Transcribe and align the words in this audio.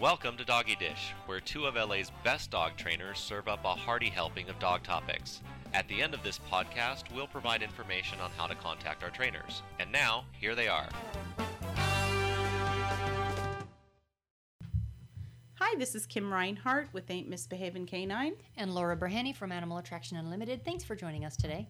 Welcome 0.00 0.36
to 0.36 0.44
Doggy 0.44 0.76
Dish, 0.76 1.12
where 1.26 1.40
two 1.40 1.66
of 1.66 1.74
LA's 1.74 2.12
best 2.22 2.50
dog 2.50 2.76
trainers 2.76 3.18
serve 3.18 3.48
up 3.48 3.64
a 3.64 3.74
hearty 3.74 4.10
helping 4.10 4.48
of 4.48 4.58
dog 4.60 4.84
topics. 4.84 5.40
At 5.74 5.88
the 5.88 6.00
end 6.00 6.14
of 6.14 6.22
this 6.22 6.38
podcast, 6.50 7.04
we'll 7.14 7.26
provide 7.26 7.62
information 7.62 8.20
on 8.20 8.30
how 8.36 8.46
to 8.46 8.54
contact 8.54 9.02
our 9.02 9.10
trainers. 9.10 9.62
And 9.80 9.90
now, 9.90 10.24
here 10.32 10.54
they 10.54 10.68
are. 10.68 10.88
Hi, 15.54 15.74
this 15.78 15.94
is 15.96 16.06
Kim 16.06 16.32
Reinhart 16.32 16.88
with 16.92 17.10
Ain't 17.10 17.28
Misbehaving 17.28 17.86
Canine. 17.86 18.34
And 18.56 18.72
Laura 18.74 18.96
Berhany 18.96 19.34
from 19.34 19.50
Animal 19.50 19.78
Attraction 19.78 20.16
Unlimited. 20.16 20.64
Thanks 20.64 20.84
for 20.84 20.94
joining 20.94 21.24
us 21.24 21.36
today. 21.36 21.68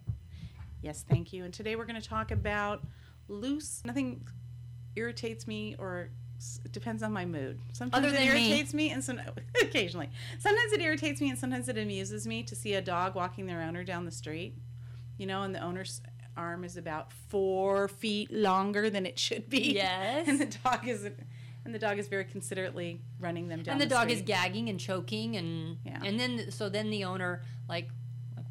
Yes, 0.82 1.04
thank 1.08 1.32
you. 1.32 1.44
And 1.44 1.54
today 1.54 1.76
we're 1.76 1.86
going 1.86 2.00
to 2.00 2.06
talk 2.08 2.30
about 2.30 2.82
loose. 3.28 3.80
Nothing 3.86 4.22
irritates 4.96 5.46
me 5.46 5.74
or 5.78 6.10
s- 6.12 6.27
it 6.64 6.72
depends 6.72 7.02
on 7.02 7.12
my 7.12 7.24
mood. 7.24 7.58
Sometimes 7.72 8.04
Other 8.06 8.14
it 8.14 8.18
than 8.18 8.34
me. 8.34 8.48
irritates 8.50 8.74
me, 8.74 8.90
and 8.90 9.02
some 9.02 9.20
occasionally. 9.62 10.08
Sometimes 10.38 10.72
it 10.72 10.80
irritates 10.80 11.20
me 11.20 11.30
and 11.30 11.38
sometimes 11.38 11.68
it 11.68 11.76
amuses 11.78 12.26
me 12.26 12.42
to 12.44 12.54
see 12.54 12.74
a 12.74 12.82
dog 12.82 13.14
walking 13.14 13.46
their 13.46 13.60
owner 13.62 13.84
down 13.84 14.04
the 14.04 14.10
street. 14.12 14.54
You 15.16 15.26
know, 15.26 15.42
and 15.42 15.54
the 15.54 15.60
owner's 15.60 16.00
arm 16.36 16.62
is 16.62 16.76
about 16.76 17.12
four 17.28 17.88
feet 17.88 18.32
longer 18.32 18.88
than 18.90 19.04
it 19.04 19.18
should 19.18 19.50
be. 19.50 19.72
Yes. 19.74 20.28
and 20.28 20.38
the 20.40 20.46
dog 20.64 20.86
is 20.86 21.08
and 21.64 21.74
the 21.74 21.78
dog 21.78 21.98
is 21.98 22.08
very 22.08 22.24
considerately 22.24 23.00
running 23.20 23.48
them 23.48 23.62
down. 23.62 23.72
and 23.72 23.80
the, 23.80 23.86
dog 23.86 24.10
is 24.10 24.22
gagging 24.22 24.68
and 24.70 24.78
choking 24.80 25.36
and 25.36 25.76
Yeah. 25.84 26.00
and 26.04 26.18
then 26.18 26.50
so 26.50 26.68
then 26.68 26.88
the 26.90 27.04
owner 27.04 27.42
like 27.68 27.88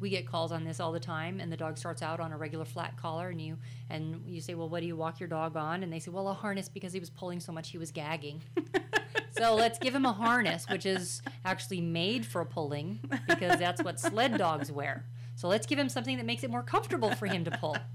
we 0.00 0.10
get 0.10 0.26
calls 0.26 0.52
on 0.52 0.64
this 0.64 0.78
all 0.80 0.92
the 0.92 1.00
time 1.00 1.40
and 1.40 1.50
the 1.50 1.56
dog 1.56 1.76
starts 1.76 2.02
out 2.02 2.20
on 2.20 2.32
a 2.32 2.36
regular 2.36 2.64
flat 2.64 2.96
collar 2.96 3.30
and 3.30 3.40
you 3.40 3.56
and 3.90 4.22
you 4.26 4.40
say 4.40 4.54
well 4.54 4.68
what 4.68 4.80
do 4.80 4.86
you 4.86 4.96
walk 4.96 5.18
your 5.20 5.28
dog 5.28 5.56
on 5.56 5.82
and 5.82 5.92
they 5.92 5.98
say 5.98 6.10
well 6.10 6.28
a 6.28 6.34
harness 6.34 6.68
because 6.68 6.92
he 6.92 7.00
was 7.00 7.10
pulling 7.10 7.40
so 7.40 7.50
much 7.52 7.70
he 7.70 7.78
was 7.78 7.90
gagging 7.90 8.42
so 9.38 9.54
let's 9.54 9.78
give 9.78 9.94
him 9.94 10.04
a 10.06 10.12
harness 10.12 10.68
which 10.68 10.86
is 10.86 11.20
actually 11.44 11.80
made 11.80 12.24
for 12.24 12.44
pulling 12.44 12.98
because 13.26 13.58
that's 13.58 13.82
what 13.82 13.98
sled 13.98 14.36
dogs 14.38 14.70
wear 14.70 15.04
so 15.34 15.46
let's 15.48 15.66
give 15.66 15.78
him 15.78 15.88
something 15.88 16.16
that 16.16 16.26
makes 16.26 16.42
it 16.44 16.50
more 16.50 16.62
comfortable 16.62 17.10
for 17.14 17.26
him 17.26 17.44
to 17.44 17.50
pull 17.52 17.76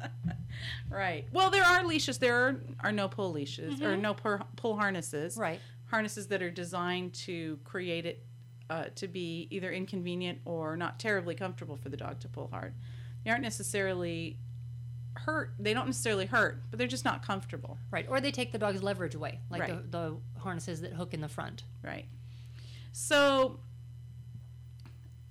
Right. 0.90 1.26
Well, 1.34 1.50
there 1.50 1.64
are 1.64 1.84
leashes. 1.84 2.20
There 2.20 2.36
are, 2.36 2.56
are 2.82 2.92
no 2.92 3.08
pull 3.08 3.32
leashes 3.32 3.82
or 3.82 3.96
Mhm. 3.96 4.02
no 4.02 4.14
pull, 4.14 4.40
pull 4.56 4.76
harnesses. 4.78 5.36
right 5.36 5.60
Harnesses 5.90 6.28
that 6.28 6.42
are 6.44 6.52
designed 6.52 7.14
to 7.26 7.58
create 7.64 8.06
it 8.06 8.24
uh, 8.70 8.86
to 8.96 9.08
be 9.08 9.48
either 9.52 9.72
inconvenient 9.72 10.40
or 10.46 10.76
not 10.78 11.00
terribly 11.00 11.36
comfortable 11.36 11.76
for 11.76 11.90
the 11.90 11.98
dog 11.98 12.20
to 12.22 12.28
pull 12.28 12.48
hard. 12.48 12.74
They 13.24 13.32
aren't 13.32 13.44
necessarily 13.44 14.38
hurt. 15.16 15.54
They 15.60 15.74
don't 15.74 15.86
necessarily 15.86 16.26
hurt, 16.26 16.64
but 16.70 16.80
they're 16.80 16.88
just 16.88 17.06
not 17.06 17.24
comfortable. 17.26 17.78
right 17.92 18.06
or 18.10 18.20
they 18.20 18.32
take 18.32 18.52
the 18.52 18.58
dog's 18.58 18.82
leverage 18.82 19.14
away 19.16 19.40
like 19.50 19.62
Right. 19.62 19.92
the, 19.92 19.98
the 20.36 20.40
harnesses 20.42 20.82
that 20.82 20.94
hook 20.94 21.14
in 21.14 21.22
the 21.22 21.30
front 21.30 21.64
Right. 21.84 22.06
So 22.94 23.60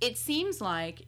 it 0.00 0.18
seems 0.18 0.60
like 0.60 1.06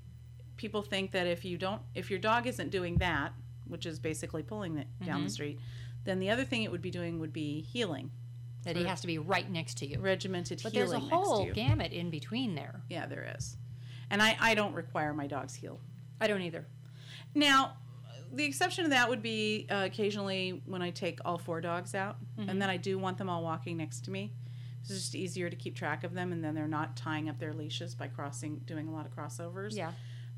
people 0.57 0.83
think 0.83 1.11
that 1.13 1.27
if 1.27 1.45
you 1.45 1.59
don't, 1.59 1.83
if 1.95 2.11
your 2.11 2.19
dog 2.19 2.47
isn't 2.47 2.71
doing 2.71 2.97
that, 2.99 3.33
which 3.67 3.87
is 3.87 3.99
basically 3.99 4.43
pulling 4.43 4.79
it 4.79 4.87
down 5.05 5.23
the 5.23 5.29
Mhm. 5.29 5.33
street, 5.33 5.61
then 6.05 6.19
the 6.21 6.31
other 6.31 6.45
thing 6.45 6.63
it 6.63 6.71
would 6.71 6.83
be 6.83 6.91
doing 6.91 7.19
would 7.19 7.33
be 7.33 7.63
heeling, 7.63 8.11
that 8.65 8.77
he 8.77 8.85
has 8.85 9.01
to 9.03 9.07
be 9.07 9.19
right 9.19 9.51
next 9.51 9.79
to 9.79 9.87
you 9.87 9.99
regimented 10.01 10.61
But 10.63 10.73
heeling 10.73 10.91
there's 10.91 11.03
a 11.03 11.15
whole 11.15 11.51
gamut 11.53 11.93
in 11.93 12.11
between 12.11 12.55
there. 12.55 12.83
Yeah, 12.89 13.07
there 13.07 13.35
is. 13.37 13.57
And 14.11 14.23
I, 14.23 14.37
I 14.41 14.55
don't 14.55 14.75
require 14.75 15.13
my 15.15 15.27
dogs 15.27 15.55
heel. 15.55 15.81
I 16.21 16.27
don't 16.27 16.43
either. 16.43 16.67
Now, 17.35 17.77
the 18.33 18.45
exception 18.45 18.85
to 18.85 18.91
that 18.91 19.09
would 19.09 19.23
be 19.23 19.67
uh, 19.71 19.83
occasionally 19.87 20.63
when 20.67 20.83
I 20.83 20.91
take 20.91 21.21
all 21.25 21.39
four 21.39 21.61
dogs 21.61 21.95
out, 21.95 22.17
Mhm. 22.39 22.49
and 22.51 22.63
then 22.63 22.69
I 22.71 22.77
do 22.77 22.99
want 22.99 23.19
them 23.19 23.29
all 23.29 23.43
walking 23.43 23.77
next 23.77 24.05
to 24.07 24.11
me. 24.11 24.33
It's 24.81 24.91
just 24.91 25.15
easier 25.15 25.49
to 25.49 25.57
keep 25.57 25.75
track 25.75 26.05
of 26.05 26.13
them, 26.15 26.33
and 26.33 26.45
then 26.45 26.55
they're 26.55 26.69
not 26.69 26.97
tying 26.97 27.29
up 27.29 27.39
their 27.39 27.55
leashes 27.55 27.95
by 27.95 28.09
crossing, 28.09 28.59
doing 28.67 28.87
a 28.89 28.93
lot 28.93 29.07
of 29.07 29.15
crossovers. 29.17 29.75
Yeah. 29.77 29.93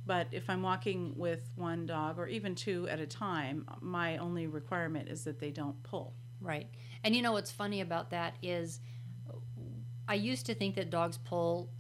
But 0.05 0.29
if 0.31 0.49
I'm 0.49 0.63
walking 0.63 1.15
with 1.17 1.51
one 1.57 1.85
dog 1.87 2.19
or 2.19 2.29
even 2.29 2.55
two 2.55 2.87
at 2.89 3.01
a 3.01 3.07
time, 3.07 3.67
my 3.81 4.19
only 4.19 4.47
requirement 4.47 5.09
is 5.09 5.25
that 5.25 5.41
they 5.41 5.51
don't 5.51 5.83
pull. 5.83 6.15
Right. 6.41 6.69
And 7.03 7.17
you 7.17 7.23
know 7.23 7.33
what's 7.33 7.51
funny 7.51 7.81
about 7.81 8.11
that 8.11 8.37
is 8.43 8.81
I 10.09 10.15
used 10.15 10.47
to 10.47 10.55
think 10.55 10.75
that 10.77 10.91
dogs 10.91 11.19
pull 11.19 11.71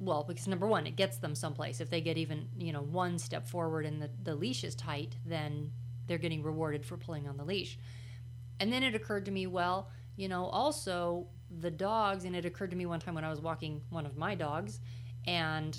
well, 0.00 0.22
because 0.22 0.46
number 0.46 0.66
one, 0.66 0.86
it 0.86 0.96
gets 0.96 1.18
them 1.18 1.34
someplace. 1.34 1.80
If 1.80 1.90
they 1.90 2.00
get 2.00 2.16
even, 2.18 2.48
you 2.56 2.72
know, 2.72 2.82
one 2.82 3.18
step 3.18 3.48
forward 3.48 3.84
and 3.84 4.00
the, 4.00 4.10
the 4.22 4.34
leash 4.34 4.62
is 4.62 4.74
tight, 4.74 5.16
then 5.26 5.72
they're 6.06 6.18
getting 6.18 6.42
rewarded 6.42 6.86
for 6.86 6.96
pulling 6.96 7.26
on 7.26 7.36
the 7.36 7.44
leash. 7.44 7.78
And 8.60 8.72
then 8.72 8.82
it 8.82 8.94
occurred 8.94 9.24
to 9.26 9.30
me, 9.32 9.46
well, 9.46 9.90
you 10.16 10.28
know, 10.28 10.46
also 10.46 11.26
the 11.50 11.70
dogs, 11.70 12.24
and 12.24 12.36
it 12.36 12.44
occurred 12.44 12.70
to 12.70 12.76
me 12.76 12.86
one 12.86 13.00
time 13.00 13.14
when 13.14 13.24
I 13.24 13.30
was 13.30 13.40
walking 13.40 13.82
one 13.90 14.06
of 14.06 14.16
my 14.16 14.34
dogs, 14.34 14.80
and 15.26 15.76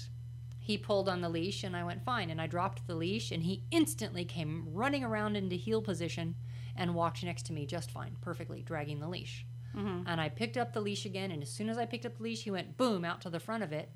he 0.60 0.78
pulled 0.78 1.08
on 1.08 1.22
the 1.22 1.30
leash, 1.30 1.64
and 1.64 1.76
I 1.76 1.84
went, 1.84 2.04
fine. 2.04 2.30
And 2.30 2.42
I 2.42 2.48
dropped 2.48 2.88
the 2.88 2.96
leash, 2.96 3.32
and 3.32 3.44
he 3.44 3.64
instantly 3.72 4.26
came 4.26 4.68
running 4.74 5.04
around 5.04 5.38
into 5.38 5.56
heel 5.56 5.82
position 5.82 6.36
and 6.80 6.96
walked 6.96 7.24
next 7.24 7.46
to 7.48 7.54
me 7.54 7.66
just 7.66 7.92
fine, 7.92 8.16
perfectly, 8.22 8.62
dragging 8.64 9.00
the 9.00 9.08
leash. 9.08 9.46
Mm-hmm. 9.76 10.08
And 10.08 10.20
I 10.20 10.30
picked 10.30 10.58
up 10.58 10.74
the 10.74 10.82
leash 10.82 11.06
again, 11.06 11.32
and 11.32 11.44
as 11.44 11.50
soon 11.52 11.70
as 11.70 11.78
I 11.78 11.86
picked 11.86 12.06
up 12.06 12.18
the 12.18 12.24
leash, 12.24 12.44
he 12.44 12.52
went 12.52 12.78
boom 12.78 13.06
out 13.06 13.22
to 13.22 13.30
the 13.30 13.40
front 13.40 13.64
of 13.64 13.72
it 13.72 13.92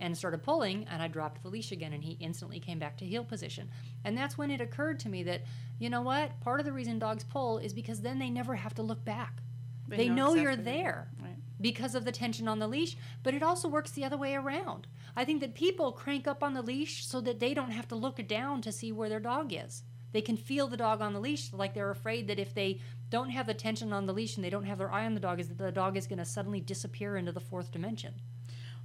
and 0.00 0.16
started 0.16 0.42
pulling, 0.42 0.86
and 0.88 1.02
I 1.02 1.08
dropped 1.08 1.42
the 1.42 1.48
leash 1.48 1.70
again, 1.72 1.92
and 1.92 2.02
he 2.02 2.12
instantly 2.20 2.60
came 2.60 2.78
back 2.78 2.96
to 2.98 3.04
heel 3.04 3.24
position. 3.24 3.70
And 4.04 4.16
that's 4.16 4.38
when 4.38 4.50
it 4.50 4.60
occurred 4.60 4.98
to 5.00 5.08
me 5.08 5.22
that, 5.24 5.42
you 5.78 5.90
know 5.90 6.02
what? 6.02 6.40
Part 6.40 6.60
of 6.60 6.66
the 6.66 6.72
reason 6.72 6.98
dogs 6.98 7.24
pull 7.24 7.58
is 7.58 7.72
because 7.72 8.00
then 8.00 8.18
they 8.18 8.30
never 8.30 8.54
have 8.54 8.74
to 8.74 8.82
look 8.82 9.04
back. 9.04 9.42
They, 9.88 10.08
know, 10.08 10.34
you're 10.34 10.54
there 10.56 11.08
Right. 11.20 11.36
because 11.60 11.94
of 11.94 12.04
the 12.04 12.12
tension 12.12 12.46
on 12.46 12.58
the 12.58 12.68
leash, 12.68 12.96
but 13.22 13.34
it 13.34 13.42
also 13.42 13.68
works 13.68 13.90
the 13.90 14.04
other 14.04 14.18
way 14.18 14.34
around. 14.34 14.86
I 15.16 15.24
think 15.24 15.40
that 15.40 15.54
people 15.54 15.92
crank 15.92 16.28
up 16.28 16.42
on 16.42 16.54
the 16.54 16.62
leash 16.62 17.06
so 17.06 17.20
that 17.22 17.40
they 17.40 17.54
don't 17.54 17.70
have 17.70 17.88
to 17.88 17.96
look 17.96 18.24
down 18.28 18.60
to 18.62 18.72
see 18.72 18.92
where 18.92 19.08
their 19.08 19.18
dog 19.20 19.52
is. 19.52 19.82
They 20.12 20.20
can 20.20 20.36
feel 20.36 20.68
the 20.68 20.76
dog 20.76 21.00
on 21.00 21.12
the 21.12 21.20
leash, 21.20 21.52
like 21.52 21.74
they're 21.74 21.90
afraid 21.90 22.28
that 22.28 22.38
if 22.38 22.54
they 22.54 22.80
don't 23.10 23.30
have 23.30 23.46
the 23.46 23.54
tension 23.54 23.92
on 23.92 24.06
the 24.06 24.12
leash 24.12 24.36
and 24.36 24.44
they 24.44 24.50
don't 24.50 24.64
have 24.64 24.78
their 24.78 24.90
eye 24.90 25.04
on 25.04 25.14
the 25.14 25.20
dog, 25.20 25.40
is 25.40 25.48
that 25.48 25.58
the 25.58 25.72
dog 25.72 25.96
is 25.96 26.06
going 26.06 26.18
to 26.18 26.24
suddenly 26.24 26.60
disappear 26.60 27.16
into 27.16 27.32
the 27.32 27.40
fourth 27.40 27.70
dimension. 27.70 28.14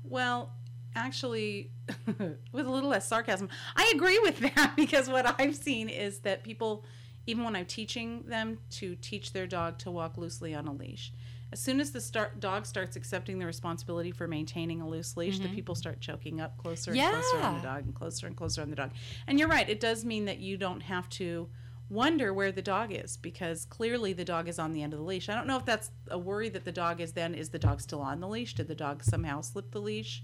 Well, 0.04 0.52
actually, 0.96 1.72
with 2.52 2.66
a 2.66 2.70
little 2.70 2.90
less 2.90 3.08
sarcasm, 3.08 3.50
I 3.76 3.92
agree 3.96 4.20
with 4.20 4.40
that 4.56 4.74
because 4.76 5.10
what 5.10 5.40
I've 5.40 5.56
seen 5.56 5.90
is 5.90 6.20
that 6.20 6.44
people, 6.44 6.86
even 7.26 7.44
when 7.44 7.56
I'm 7.56 7.66
teaching 7.66 8.24
them 8.28 8.60
to 8.72 8.96
teach 8.96 9.34
their 9.34 9.48
dog 9.48 9.78
to 9.80 9.92
walk 9.92 10.18
loosely 10.18 10.54
on 10.54 10.68
a 10.68 10.74
leash, 10.74 11.14
as 11.52 11.60
soon 11.60 11.80
as 11.80 11.92
the 11.92 12.02
start, 12.02 12.40
dog 12.40 12.66
starts 12.66 12.96
accepting 12.96 13.38
the 13.40 13.46
responsibility 13.46 14.12
for 14.12 14.28
maintaining 14.28 14.82
a 14.82 14.88
loose 14.88 15.16
leash, 15.18 15.40
the 15.40 15.48
Mhm. 15.48 15.54
people 15.56 15.76
start 15.76 16.02
choking 16.02 16.42
up 16.42 16.58
closer 16.58 16.92
and 16.92 17.00
closer 17.12 17.38
on 17.46 17.56
the 17.56 17.62
dog 17.62 17.84
and 17.86 17.94
closer 17.96 18.28
and 18.28 18.36
closer 18.36 18.62
on 18.62 18.70
the 18.70 18.76
dog. 18.76 18.92
And 19.28 19.38
you're 19.40 19.48
right, 19.50 19.70
it 19.70 19.80
does 19.80 20.04
mean 20.04 20.26
that 20.26 20.40
you 20.40 20.58
don't 20.58 20.82
have 20.82 21.10
to 21.10 21.50
wonder 21.90 22.34
where 22.34 22.52
the 22.52 22.62
dog 22.62 22.92
is 22.92 23.18
because 23.18 23.66
clearly 23.66 24.14
the 24.14 24.26
dog 24.26 24.48
is 24.48 24.58
on 24.58 24.72
the 24.74 24.82
end 24.82 24.94
of 24.94 25.00
the 25.00 25.06
leash. 25.06 25.30
I 25.30 25.36
don't 25.36 25.46
know 25.46 25.58
if 25.58 25.66
that's 25.66 25.92
a 26.10 26.18
worry 26.18 26.50
that 26.50 26.64
the 26.66 26.72
dog 26.72 27.00
is 27.00 27.12
then 27.14 27.36
is 27.36 27.50
the 27.50 27.60
dog 27.60 27.82
still 27.82 28.02
on 28.02 28.20
the 28.20 28.28
leash? 28.28 28.56
Did 28.56 28.68
the 28.68 28.74
dog 28.76 29.04
somehow 29.04 29.42
slip 29.42 29.70
the 29.72 29.82
leash 29.82 30.24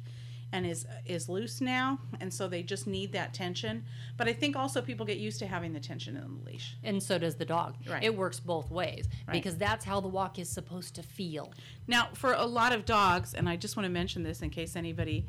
and 0.51 0.65
is 0.65 0.85
is 1.05 1.29
loose 1.29 1.61
now? 1.61 1.99
And 2.19 2.33
so 2.33 2.47
they 2.47 2.63
just 2.63 2.87
need 2.87 3.11
that 3.13 3.33
tension. 3.33 3.83
But 4.17 4.27
I 4.27 4.33
think 4.33 4.55
also 4.55 4.81
people 4.81 5.05
get 5.05 5.17
used 5.17 5.39
to 5.39 5.47
having 5.47 5.73
the 5.73 5.79
tension 5.79 6.15
in 6.17 6.23
the 6.23 6.49
leash. 6.51 6.75
And 6.83 7.01
so 7.01 7.17
does 7.17 7.35
the 7.35 7.45
dog. 7.45 7.75
Right. 7.87 8.03
It 8.03 8.15
works 8.15 8.39
both 8.39 8.71
ways 8.71 9.07
Right. 9.27 9.33
because 9.33 9.57
that's 9.57 9.85
how 9.85 9.99
the 10.01 10.07
walk 10.07 10.39
is 10.39 10.49
supposed 10.49 10.95
to 10.95 11.03
feel. 11.03 11.53
Now, 11.87 12.09
for 12.13 12.33
a 12.33 12.45
lot 12.45 12.73
of 12.73 12.85
dogs, 12.85 13.33
and 13.33 13.47
I 13.47 13.55
just 13.55 13.75
want 13.77 13.85
to 13.85 13.89
mention 13.91 14.23
this 14.23 14.41
in 14.41 14.49
case 14.49 14.75
anybody 14.75 15.25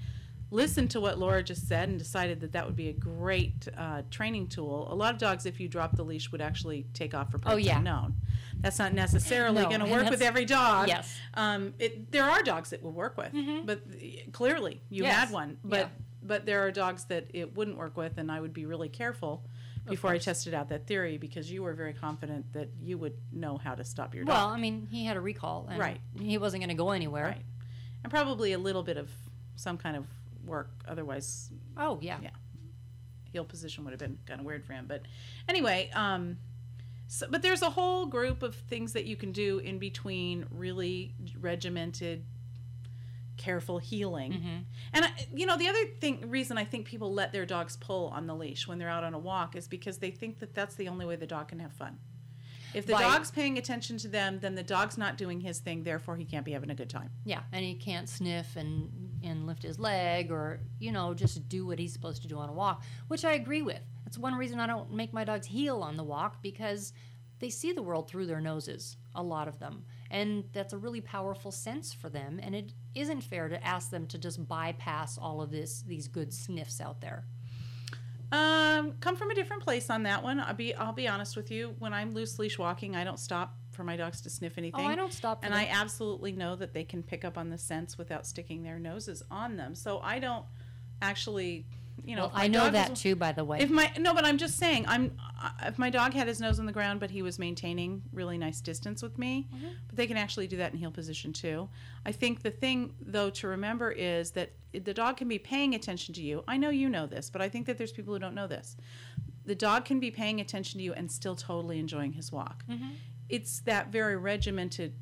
listened 0.53 0.91
to 0.91 1.01
what 1.01 1.17
Laura 1.17 1.45
just 1.45 1.69
said 1.69 1.89
and 1.89 1.97
decided 1.99 2.41
that 2.41 2.51
that 2.53 2.67
would 2.67 2.75
be 2.75 2.89
a 2.89 2.93
great 2.93 3.69
uh, 3.79 4.03
training 4.11 4.49
tool. 4.49 4.89
A 4.91 4.95
lot 4.95 5.15
of 5.15 5.21
dogs, 5.21 5.47
if 5.47 5.61
you 5.61 5.69
drop 5.69 5.95
the 5.97 6.03
leash, 6.03 6.33
would 6.33 6.41
actually 6.41 6.87
take 6.93 7.15
off 7.15 7.31
for 7.31 7.39
Oh, 7.47 7.55
yeah. 7.57 7.81
known. 7.81 8.15
That's 8.61 8.79
not 8.79 8.93
necessarily 8.93 9.63
No, 9.63 9.69
going 9.69 9.81
to 9.81 9.87
work 9.91 10.11
with 10.11 10.23
every 10.23 10.45
dog. 10.45 10.89
Yes. 10.89 11.19
Um, 11.35 11.75
it, 11.79 12.11
there 12.13 12.25
are 12.25 12.43
dogs 12.43 12.71
that 12.71 12.83
will 12.83 12.93
work 12.93 13.17
with, 13.17 13.33
Mhm. 13.33 13.67
but 13.67 13.83
clearly 14.33 14.83
you 14.91 15.05
Yes. 15.05 15.15
had 15.17 15.31
one. 15.31 15.59
But 15.65 15.79
Yeah. 15.79 15.89
but 16.23 16.45
there 16.47 16.65
are 16.67 16.71
dogs 16.71 17.05
that 17.07 17.29
it 17.33 17.57
wouldn't 17.57 17.79
work 17.79 17.97
with, 17.97 18.19
and 18.19 18.31
I 18.31 18.39
would 18.41 18.53
be 18.53 18.67
really 18.67 18.91
careful 18.91 19.43
before 19.89 20.11
I 20.11 20.19
tested 20.19 20.53
out 20.53 20.69
that 20.69 20.87
theory 20.87 21.17
because 21.17 21.51
you 21.51 21.63
were 21.63 21.73
very 21.73 21.95
confident 21.95 22.53
that 22.53 22.69
you 22.83 22.99
would 22.99 23.17
know 23.33 23.57
how 23.57 23.75
to 23.75 23.83
stop 23.85 24.15
your 24.15 24.25
dog. 24.25 24.35
Well. 24.37 24.49
I 24.49 24.59
mean, 24.59 24.87
he 24.91 25.07
had 25.07 25.17
a 25.17 25.21
recall. 25.21 25.67
And 25.71 25.79
Right. 25.79 26.01
He 26.21 26.37
wasn't 26.37 26.61
going 26.61 26.69
to 26.69 26.75
go 26.75 26.91
anywhere. 26.91 27.25
Right. 27.25 27.45
And 28.05 28.11
probably 28.13 28.53
a 28.53 28.59
little 28.59 28.83
bit 28.83 28.99
of 28.99 29.11
some 29.57 29.79
kind 29.79 29.97
of 29.97 30.07
work. 30.45 30.71
Otherwise, 30.87 31.51
Oh, 31.79 31.99
yeah. 32.03 32.19
Yeah. 32.23 32.31
heel 33.33 33.45
position 33.45 33.85
would 33.85 33.93
have 33.93 33.99
been 34.01 34.19
kind 34.27 34.41
of 34.41 34.47
weird 34.47 34.65
for 34.67 34.75
him. 34.75 34.87
But 34.87 35.03
anyway, 35.49 35.91
um, 35.95 36.37
so, 37.13 37.27
but 37.29 37.43
there's 37.43 37.61
a 37.61 37.71
whole 37.71 38.07
group 38.07 38.45
of 38.45 38.55
things 38.55 38.93
that 38.93 39.05
you 39.05 39.17
can 39.17 39.33
do 39.33 39.59
in 39.59 39.81
between 39.81 40.47
really 40.49 41.13
regimented, 41.41 42.25
careful 43.37 43.79
heeling. 43.79 44.33
Mhm. 44.33 44.65
And 44.93 45.05
I, 45.07 45.11
you 45.35 45.45
know, 45.45 45.57
the 45.57 45.67
other 45.67 45.87
thing, 46.01 46.31
reason 46.31 46.57
I 46.57 46.65
think 46.65 46.87
people 46.87 47.13
let 47.13 47.33
their 47.33 47.45
dogs 47.45 47.77
pull 47.77 48.11
on 48.11 48.29
the 48.29 48.35
leash 48.37 48.69
when 48.69 48.79
they're 48.79 48.89
out 48.89 49.03
on 49.03 49.13
a 49.13 49.19
walk 49.19 49.57
is 49.57 49.67
because 49.67 49.99
they 49.99 50.13
think 50.13 50.39
that 50.39 50.55
that's 50.55 50.77
the 50.77 50.87
only 50.87 51.05
way 51.05 51.17
the 51.17 51.27
dog 51.27 51.49
can 51.49 51.59
have 51.59 51.73
fun. 51.73 51.99
If 52.75 52.87
the 52.87 52.93
dog's 52.93 53.33
paying 53.33 53.59
attention 53.59 53.99
to 53.99 54.09
them, 54.09 54.39
then 54.39 54.55
the 54.55 54.63
dog's 54.63 54.97
not 54.97 55.19
doing 55.19 55.41
his 55.41 55.59
thing, 55.59 55.83
therefore 55.83 56.15
he 56.15 56.25
can't 56.25 56.45
be 56.45 56.53
having 56.53 56.71
a 56.71 56.77
good 56.77 56.89
time. 56.89 57.11
Yeah, 57.25 57.43
and 57.51 57.65
he 57.65 57.75
can't 57.75 58.09
sniff 58.09 58.55
and 58.55 59.11
and 59.25 59.49
lift 59.49 59.65
his 59.65 59.81
leg 59.81 60.31
or 60.31 60.61
you 60.79 60.93
know 60.93 61.13
just 61.13 61.49
do 61.49 61.67
what 61.67 61.81
he's 61.81 61.93
supposed 61.93 62.23
to 62.23 62.29
do 62.29 62.39
on 62.39 62.49
a 62.49 62.53
walk, 62.53 62.85
which 63.09 63.25
I 63.25 63.33
agree 63.33 63.63
with. 63.63 63.81
That's 64.11 64.19
one 64.19 64.35
reason 64.35 64.59
I 64.59 64.67
don't 64.67 64.93
make 64.93 65.13
my 65.13 65.23
dogs 65.23 65.47
heel 65.47 65.83
on 65.83 65.97
the 65.97 66.03
walk 66.03 66.43
because 66.43 66.93
they 67.39 67.49
see 67.49 67.73
the 67.73 67.83
world 67.83 68.09
through 68.09 68.27
their 68.27 68.41
noses, 68.41 68.97
a 69.15 69.23
lot 69.23 69.47
of 69.47 69.61
them, 69.61 69.85
and 70.11 70.43
that's 70.53 70.73
a 70.73 70.79
really 70.79 71.01
powerful 71.01 71.53
sense 71.53 71.95
for 71.95 72.09
them. 72.09 72.41
And 72.43 72.53
it 72.53 72.73
isn't 72.97 73.21
fair 73.21 73.49
to 73.49 73.65
ask 73.65 73.89
them 73.89 74.09
to 74.09 74.19
just 74.19 74.49
bypass 74.49 75.17
all 75.17 75.41
of 75.41 75.53
this 75.53 75.85
these 75.87 76.09
good 76.09 76.35
sniffs 76.35 76.81
out 76.81 77.01
there. 77.01 77.25
Um, 78.33 78.95
come 78.99 79.15
from 79.15 79.31
a 79.31 79.35
different 79.37 79.63
place 79.63 79.91
on 79.91 80.03
that 80.03 80.25
one. 80.25 80.41
I'll 80.41 80.55
be 80.55 80.75
I'll 80.75 80.93
be 80.93 81.07
honest 81.07 81.37
with 81.37 81.53
you. 81.53 81.77
When 81.79 81.95
I'm 81.95 82.13
loose 82.13 82.37
leash 82.41 82.59
walking, 82.59 82.97
I 82.97 83.05
don't 83.05 83.21
stop 83.21 83.55
for 83.71 83.85
my 83.85 83.97
dogs 83.97 84.21
to 84.23 84.31
sniff 84.31 84.59
anything. 84.59 84.85
Oh, 84.85 84.89
I 84.89 84.97
don't 84.97 85.13
stop. 85.13 85.43
For 85.43 85.47
and 85.47 85.55
them. 85.55 85.61
I 85.61 85.69
absolutely 85.69 86.33
know 86.33 86.57
that 86.57 86.75
they 86.75 86.83
can 86.83 87.05
pick 87.05 87.25
up 87.25 87.39
on 87.39 87.49
the 87.49 87.59
scents 87.59 87.97
without 87.97 88.27
sticking 88.27 88.65
their 88.65 88.81
noses 88.81 89.23
on 89.31 89.57
them. 89.57 89.77
So 89.77 90.01
I 90.01 90.19
don't 90.19 90.45
actually, 91.01 91.67
you 92.05 92.17
know, 92.17 92.23
well, 92.23 92.33
I 92.35 92.49
know 92.49 92.71
that 92.71 92.91
was- 92.91 93.01
too, 93.01 93.15
by 93.17 93.33
the 93.33 93.45
way. 93.45 93.61
If 93.61 93.71
my 93.71 93.91
no, 93.99 94.15
but 94.15 94.25
I'm 94.25 94.39
just 94.39 94.57
saying, 94.59 94.85
I'm 94.89 95.17
uh, 95.43 95.51
if 95.63 95.79
my 95.79 95.91
dog 95.91 96.13
had 96.15 96.27
his 96.29 96.41
nose 96.41 96.59
on 96.59 96.67
the 96.67 96.73
ground, 96.73 97.01
but 97.01 97.11
he 97.11 97.23
was 97.23 97.39
maintaining 97.39 98.03
really 98.13 98.39
nice 98.39 98.61
distance 98.61 99.03
with 99.03 99.19
me, 99.19 99.47
Mm-hmm. 99.55 99.67
but 99.87 99.97
they 99.97 100.07
can 100.07 100.17
actually 100.17 100.47
do 100.47 100.57
that 100.59 100.73
in 100.73 100.79
heel 100.79 100.91
position 100.91 101.33
too. 101.33 101.69
I 102.07 102.13
think 102.13 102.43
the 102.43 102.51
thing 102.51 102.95
though 103.01 103.31
to 103.31 103.49
remember 103.49 103.91
is 103.93 104.31
that 104.33 104.51
the 104.73 104.95
dog 104.95 105.17
can 105.17 105.29
be 105.29 105.39
paying 105.39 105.75
attention 105.75 106.15
to 106.15 106.23
you. 106.23 106.45
I 106.47 106.57
know 106.57 106.71
you 106.71 106.89
know 106.89 107.07
this, 107.07 107.29
but 107.31 107.43
I 107.43 107.49
think 107.49 107.67
that 107.67 107.77
there's 107.79 107.93
people 107.93 108.15
who 108.15 108.21
don't 108.21 108.35
know 108.35 108.47
this. 108.47 108.77
The 109.45 109.55
dog 109.55 109.85
can 109.85 109.99
be 110.01 110.11
paying 110.11 110.41
attention 110.41 110.79
to 110.79 110.85
you 110.85 110.93
and 110.93 111.11
still 111.11 111.35
totally 111.35 111.79
enjoying 111.81 112.13
his 112.13 112.31
walk. 112.31 112.65
Mm-hmm. 112.69 112.91
It's 113.29 113.61
that 113.61 113.89
very 113.89 114.17
regimented, 114.17 114.95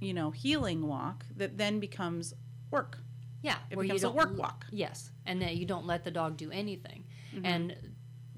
you 0.00 0.14
know, 0.14 0.30
heeling 0.30 0.86
walk 0.86 1.24
that 1.36 1.58
then 1.58 1.80
becomes 1.80 2.34
work. 2.70 2.98
Yeah, 3.46 3.58
It 3.70 3.76
where 3.76 3.84
you 3.84 3.92
becomes 3.92 4.02
a 4.02 4.10
work 4.10 4.36
walk. 4.36 4.66
Yes, 4.72 5.10
and 5.24 5.40
that 5.40 5.56
you 5.56 5.66
don't 5.66 5.86
let 5.86 6.02
the 6.02 6.10
dog 6.10 6.36
do 6.36 6.50
anything. 6.50 7.04
Mm-hmm. 7.32 7.46
And 7.46 7.76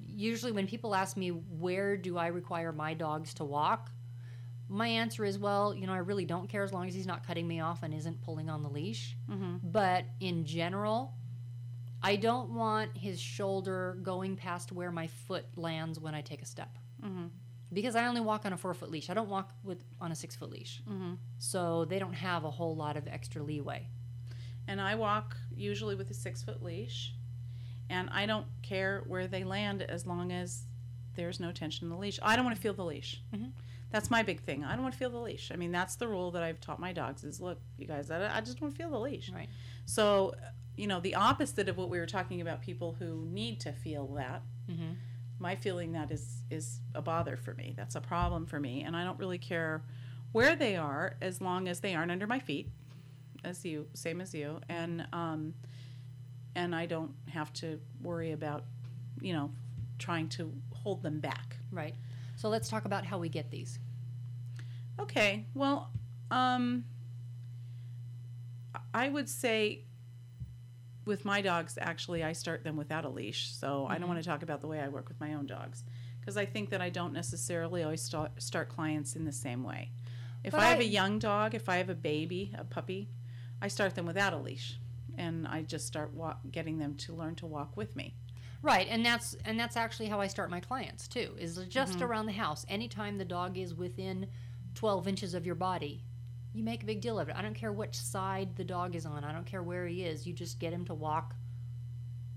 usually, 0.07 0.53
when 0.53 0.67
people 0.67 0.95
ask 0.95 1.17
me 1.17 1.31
where 1.31 1.97
do 1.97 2.19
I 2.19 2.27
require 2.27 2.73
my 2.73 2.93
dogs 2.93 3.33
to 3.35 3.45
walk, 3.45 3.91
my 4.69 4.87
answer 4.87 5.25
is, 5.25 5.39
well, 5.39 5.75
you 5.75 5.87
know, 5.87 5.95
I 5.95 5.99
really 5.99 6.27
don't 6.27 6.47
care 6.47 6.63
as 6.63 6.75
long 6.75 6.87
as 6.89 6.95
he's 6.95 7.07
not 7.07 7.27
cutting 7.27 7.49
me 7.49 7.61
off 7.61 7.83
and 7.83 7.95
isn't 7.95 8.21
pulling 8.21 8.51
on 8.51 8.63
the 8.63 8.69
leash. 8.69 9.17
Mm-hmm. 9.31 9.57
But 9.63 10.05
in 10.21 10.45
general, 10.45 11.15
I 12.03 12.17
don't 12.17 12.51
want 12.51 12.95
his 12.95 13.19
shoulder 13.19 13.97
going 14.03 14.37
past 14.37 14.73
where 14.73 14.93
my 14.93 15.07
foot 15.07 15.47
lands 15.57 15.99
when 15.99 16.15
I 16.15 16.21
take 16.21 16.43
a 16.43 16.47
step. 16.47 16.77
Mm-hmm. 17.03 17.29
Because 17.73 17.97
I 17.97 18.07
only 18.07 18.21
walk 18.21 18.45
on 18.45 18.53
a 18.53 18.59
four 18.59 18.75
foot 18.75 18.91
leash. 18.91 19.09
I 19.09 19.15
don't 19.15 19.31
walk 19.31 19.53
with 19.65 19.83
on 20.01 20.13
a 20.13 20.15
six 20.15 20.37
foot 20.37 20.51
leash. 20.51 20.83
Mm-hmm. 20.89 21.15
So 21.39 21.87
they 21.87 21.99
don't 21.99 22.15
have 22.15 22.45
a 22.45 22.51
whole 22.51 22.77
lot 22.77 22.99
of 22.99 23.09
extra 23.09 23.43
leeway. 23.43 23.89
And 24.69 24.81
I 24.81 24.95
walk 24.95 25.37
usually 25.57 25.97
with 25.97 26.11
a 26.11 26.15
six 26.15 26.43
foot 26.43 26.63
leash, 26.63 27.15
and 27.91 28.09
I 28.11 28.27
don't 28.27 28.47
care 28.63 29.03
where 29.09 29.27
they 29.27 29.43
land 29.43 29.83
as 29.83 30.07
long 30.07 30.31
as 30.31 30.63
there's 31.17 31.41
no 31.41 31.51
tension 31.51 31.87
in 31.87 31.91
the 31.91 31.97
leash. 31.97 32.21
I 32.23 32.37
don't 32.37 32.45
want 32.45 32.57
to 32.57 32.63
feel 32.63 32.75
the 32.75 32.85
leash. 32.85 33.21
Mhm. 33.35 33.51
That's 33.91 34.11
my 34.11 34.23
big 34.23 34.43
thing. 34.43 34.65
I 34.65 34.75
don't 34.75 34.83
want 34.83 34.93
to 34.93 34.99
feel 34.99 35.11
the 35.11 35.19
leash. 35.19 35.51
I 35.51 35.57
mean, 35.57 35.73
that's 35.73 35.97
the 35.97 36.07
rule 36.07 36.31
that 36.33 36.43
I've 36.43 36.61
taught 36.61 36.79
my 36.79 36.93
dogs: 36.93 37.25
is 37.25 37.41
look, 37.41 37.59
you 37.79 37.87
guys, 37.87 38.11
I, 38.11 38.37
I 38.37 38.41
just 38.41 38.61
don't 38.61 38.71
feel 38.77 38.91
the 38.91 39.01
leash. 39.01 39.31
Right. 39.33 39.49
So, 39.87 40.35
you 40.77 40.87
know, 40.87 41.01
the 41.01 41.15
opposite 41.15 41.69
of 41.69 41.77
what 41.79 41.89
we 41.89 41.99
were 41.99 42.07
talking 42.07 42.41
about, 42.41 42.61
people 42.61 42.95
who 42.99 43.27
need 43.27 43.61
to 43.61 43.73
feel 43.73 44.07
that. 44.15 44.43
Mm-hmm. 44.71 44.93
My 45.41 45.57
feeling 45.57 45.93
that 45.93 46.11
is 46.11 46.43
is 46.51 46.81
a 46.95 47.01
bother 47.01 47.37
for 47.37 47.55
me. 47.55 47.73
That's 47.77 47.95
a 47.95 48.01
problem 48.01 48.45
for 48.45 48.61
me, 48.61 48.83
and 48.83 48.95
I 48.95 49.05
don't 49.05 49.19
really 49.19 49.39
care 49.39 49.83
where 50.33 50.55
they 50.55 50.77
are 50.77 51.17
as 51.23 51.41
long 51.41 51.69
as 51.69 51.81
they 51.81 51.95
aren't 51.95 52.11
under 52.11 52.27
my 52.27 52.39
feet, 52.39 52.71
as 53.45 53.65
you, 53.65 53.87
same 53.95 54.21
as 54.21 54.35
you, 54.35 54.61
and 54.69 55.07
um, 55.13 55.55
and 56.55 56.75
I 56.75 56.87
don't 56.87 57.13
have 57.31 57.53
to 57.55 57.81
worry 58.03 58.33
about, 58.33 58.65
you 59.21 59.33
know, 59.33 59.51
trying 59.99 60.29
to 60.31 60.53
hold 60.75 61.03
them 61.03 61.21
back. 61.21 61.57
Right. 61.71 61.95
So 62.37 62.49
let's 62.49 62.69
talk 62.69 62.85
about 62.85 63.05
how 63.05 63.19
we 63.19 63.29
get 63.29 63.51
these. 63.51 63.79
Okay, 65.01 65.47
well, 65.55 65.91
um, 66.31 66.85
I 68.93 69.09
would 69.09 69.29
say 69.29 69.85
with 71.05 71.25
my 71.25 71.41
dogs, 71.41 71.79
actually, 71.81 72.23
I 72.23 72.33
start 72.33 72.65
them 72.65 72.77
without 72.77 73.05
a 73.05 73.09
leash. 73.09 73.53
So 73.53 73.87
I 73.89 73.99
don't 73.99 74.09
want 74.09 74.23
to 74.23 74.29
talk 74.29 74.43
about 74.43 74.61
the 74.61 74.67
way 74.67 74.81
I 74.81 74.89
work 74.89 75.09
with 75.09 75.19
my 75.21 75.35
own 75.35 75.47
dogs 75.47 75.85
because 76.21 76.37
I 76.37 76.45
think 76.45 76.71
that 76.71 76.81
I 76.81 76.91
don't 76.91 77.13
necessarily 77.13 77.83
always 77.83 78.03
start, 78.03 78.43
start 78.43 78.69
clients 78.69 79.17
in 79.17 79.25
the 79.25 79.33
same 79.33 79.65
way. 79.65 79.91
If 80.45 80.53
But 80.53 80.61
I 80.61 80.67
have 80.67 80.81
a 80.81 80.85
young 80.85 81.19
dog, 81.19 81.55
if 81.55 81.69
I 81.69 81.77
have 81.77 81.89
a 81.89 81.95
baby, 81.95 82.55
a 82.57 82.65
puppy, 82.65 83.09
I 83.61 83.69
start 83.69 83.95
them 83.95 84.07
without 84.07 84.33
a 84.33 84.39
leash. 84.39 84.79
And 85.17 85.49
I 85.49 85.63
just 85.63 85.87
start 85.87 86.15
walk, 86.15 86.41
getting 86.53 86.79
them 86.79 86.95
to 86.97 87.13
learn 87.13 87.35
to 87.37 87.47
walk 87.47 87.77
with 87.77 87.97
me. 87.97 88.15
Right, 88.61 88.89
and 88.91 89.05
that's 89.05 89.37
and 89.45 89.59
that's 89.59 89.77
actually 89.77 90.07
how 90.07 90.21
I 90.21 90.27
start 90.27 90.51
my 90.51 90.61
clients 90.61 91.07
too. 91.07 91.35
Is 91.39 91.59
just 91.69 92.03
around 92.03 92.27
the 92.27 92.33
house. 92.33 92.67
Anytime 92.69 93.17
the 93.19 93.25
dog 93.25 93.57
is 93.57 93.75
within 93.75 94.27
12 94.75 95.07
inches 95.07 95.35
of 95.35 95.47
your 95.47 95.55
body, 95.55 96.05
you 96.53 96.65
make 96.65 96.83
a 96.83 96.87
big 96.87 97.01
deal 97.01 97.21
of 97.21 97.29
it. 97.29 97.37
I 97.37 97.43
don't 97.43 97.55
care 97.55 97.73
which 97.73 97.95
side 97.95 98.57
the 98.57 98.65
dog 98.65 98.97
is 98.97 99.07
on. 99.07 99.23
I 99.23 99.33
don't 99.33 99.47
care 99.47 99.63
where 99.63 99.87
he 99.87 100.03
is. 100.03 100.27
You 100.27 100.33
just 100.33 100.59
get 100.59 100.73
him 100.73 100.85
to 100.87 100.95
walk 100.95 101.35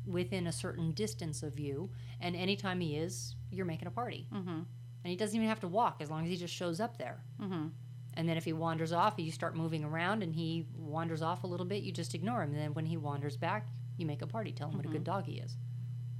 within 0.05 0.47
a 0.47 0.51
certain 0.51 0.91
distance 0.91 1.41
of 1.43 1.59
you, 1.59 1.89
and 2.19 2.35
anytime 2.35 2.79
he 2.79 2.97
is, 2.97 3.35
you're 3.49 3.65
making 3.65 3.87
a 3.87 3.91
party. 3.91 4.27
Mm-hmm. 4.31 4.49
And 4.49 5.09
he 5.09 5.15
doesn't 5.15 5.35
even 5.35 5.49
have 5.49 5.59
to 5.61 5.67
walk 5.67 5.97
as 6.01 6.11
long 6.11 6.23
as 6.23 6.29
he 6.29 6.37
just 6.37 6.53
shows 6.53 6.79
up 6.79 6.97
there. 6.97 7.23
Mm-hmm. 7.41 7.67
And 8.15 8.27
then 8.27 8.37
if 8.37 8.43
he 8.43 8.53
wanders 8.53 8.91
off, 8.91 9.15
you 9.17 9.31
start 9.31 9.55
moving 9.55 9.83
around 9.83 10.21
and 10.21 10.35
he 10.35 10.67
wanders 10.75 11.21
off 11.21 11.43
a 11.43 11.47
little 11.47 11.65
bit, 11.65 11.83
you 11.83 11.91
just 11.91 12.13
ignore 12.13 12.41
him. 12.43 12.51
And 12.51 12.59
then 12.59 12.73
when 12.73 12.85
he 12.85 12.97
wanders 12.97 13.37
back, 13.37 13.67
you 13.97 14.05
make 14.05 14.21
a 14.21 14.27
party, 14.27 14.51
tell 14.51 14.69
him 14.69 14.77
what 14.77 14.85
a 14.85 14.89
good 14.89 15.03
dog 15.03 15.25
he 15.25 15.37
is. 15.37 15.55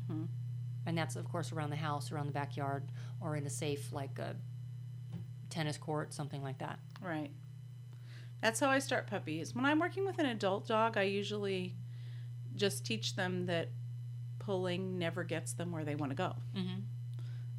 Mhm. 0.09 0.27
And 0.85 0.97
that's, 0.97 1.15
of 1.15 1.25
course, 1.25 1.51
around 1.51 1.69
the 1.69 1.75
house, 1.75 2.11
around 2.11 2.27
the 2.27 2.31
backyard, 2.31 2.87
or 3.19 3.35
in 3.35 3.45
a 3.45 3.49
safe, 3.49 3.91
like 3.91 4.17
a 4.19 4.35
tennis 5.49 5.77
court, 5.77 6.13
something 6.13 6.41
like 6.41 6.59
that. 6.59 6.79
Right. 7.01 7.31
That's 8.41 8.59
how 8.59 8.69
I 8.69 8.79
start 8.79 9.07
puppies. 9.07 9.53
When 9.53 9.65
I'm 9.65 9.79
working 9.79 10.05
with 10.05 10.17
an 10.17 10.25
adult 10.25 10.67
dog, 10.67 10.97
I 10.97 11.03
usually 11.03 11.75
just 12.55 12.85
teach 12.85 13.15
them 13.15 13.45
that 13.45 13.69
pulling 14.39 14.97
never 14.97 15.23
gets 15.23 15.53
them 15.53 15.71
where 15.71 15.85
they 15.85 15.95
want 15.95 16.11
to 16.11 16.15
go. 16.15 16.35
Mm-hmm. 16.55 16.79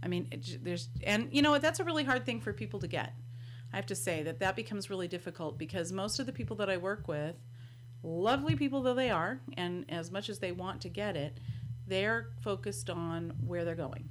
I 0.03 0.09
mean, 0.09 0.27
it, 0.33 0.65
there's, 0.65 0.89
and 1.05 1.29
you 1.31 1.43
know 1.43 1.53
what? 1.53 1.63
That's 1.63 1.79
a 1.79 1.85
really 1.85 2.03
hard 2.03 2.27
thing 2.27 2.41
for 2.41 2.53
people 2.53 2.81
to 2.81 2.89
get. 2.89 3.15
I 3.73 3.77
have 3.77 3.87
to 3.87 3.95
say 3.95 4.23
that 4.23 4.39
that 4.41 4.57
becomes 4.57 4.91
really 4.91 5.09
difficult 5.09 5.59
because 5.59 5.93
most 5.93 6.19
of 6.19 6.27
the 6.27 6.33
people 6.33 6.57
that 6.57 6.69
I 6.69 6.77
work 6.77 7.09
with, 7.09 7.37
lovely 8.03 8.55
people 8.55 8.83
though 8.83 8.95
they 8.95 9.11
are, 9.11 9.41
and 9.57 9.87
as 9.89 10.11
much 10.11 10.29
as 10.29 10.39
they 10.39 10.53
want 10.53 10.83
to 10.83 10.89
get 10.89 11.17
it, 11.17 11.39
they're 11.87 12.29
focused 12.43 12.91
on 12.91 13.33
where 13.47 13.65
they're 13.65 13.75
going. 13.75 14.09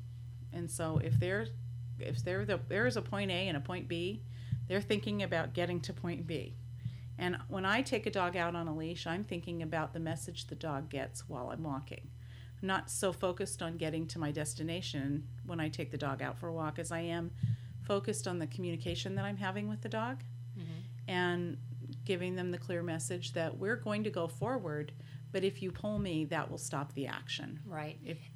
And 0.51 0.69
so 0.69 0.99
if 1.03 1.19
they're, 1.19 1.47
if 1.99 2.23
the, 2.23 2.59
there 2.67 2.87
is 2.87 2.97
a 2.97 3.01
point 3.01 3.31
A 3.31 3.47
and 3.47 3.55
a 3.55 3.61
point 3.61 3.87
B, 3.87 4.23
they're 4.67 4.81
thinking 4.81 5.23
about 5.23 5.53
getting 5.53 5.79
to 5.81 5.93
point 5.93 6.25
B. 6.25 6.55
And 7.17 7.37
when 7.47 7.65
I 7.65 7.83
take 7.83 8.07
a 8.07 8.11
dog 8.11 8.35
out 8.35 8.55
on 8.55 8.67
a 8.67 8.75
leash, 8.75 9.05
I'm 9.05 9.23
thinking 9.23 9.61
about 9.61 9.93
the 9.93 9.99
message 9.99 10.47
the 10.47 10.55
dog 10.55 10.89
gets 10.89 11.29
while 11.29 11.51
I'm 11.51 11.63
walking. 11.63 12.09
I'm 12.61 12.67
not 12.67 12.89
so 12.89 13.13
focused 13.13 13.61
on 13.61 13.77
getting 13.77 14.07
to 14.07 14.19
my 14.19 14.31
destination 14.31 15.27
when 15.45 15.59
I 15.59 15.69
take 15.69 15.91
the 15.91 15.97
dog 15.97 16.21
out 16.21 16.39
for 16.39 16.47
a 16.47 16.53
walk 16.53 16.79
as 16.79 16.91
I 16.91 17.01
am 17.01 17.31
focused 17.83 18.27
on 18.27 18.39
the 18.39 18.47
communication 18.47 19.15
that 19.15 19.25
I'm 19.25 19.37
having 19.37 19.67
with 19.67 19.81
the 19.81 19.89
dog 19.89 20.23
Mhm. 20.57 20.63
and 21.07 21.57
giving 22.05 22.35
them 22.35 22.51
the 22.51 22.57
clear 22.57 22.81
message 22.83 23.33
that 23.33 23.57
we're 23.57 23.75
going 23.75 24.03
to 24.03 24.09
go 24.09 24.27
forward, 24.27 24.91
but 25.31 25.43
if 25.43 25.61
you 25.61 25.71
pull 25.71 25.99
me, 25.99 26.25
that 26.25 26.49
will 26.49 26.57
stop 26.57 26.93
the 26.93 27.07
action. 27.07 27.59
Right. 27.65 27.99
If- 28.03 28.31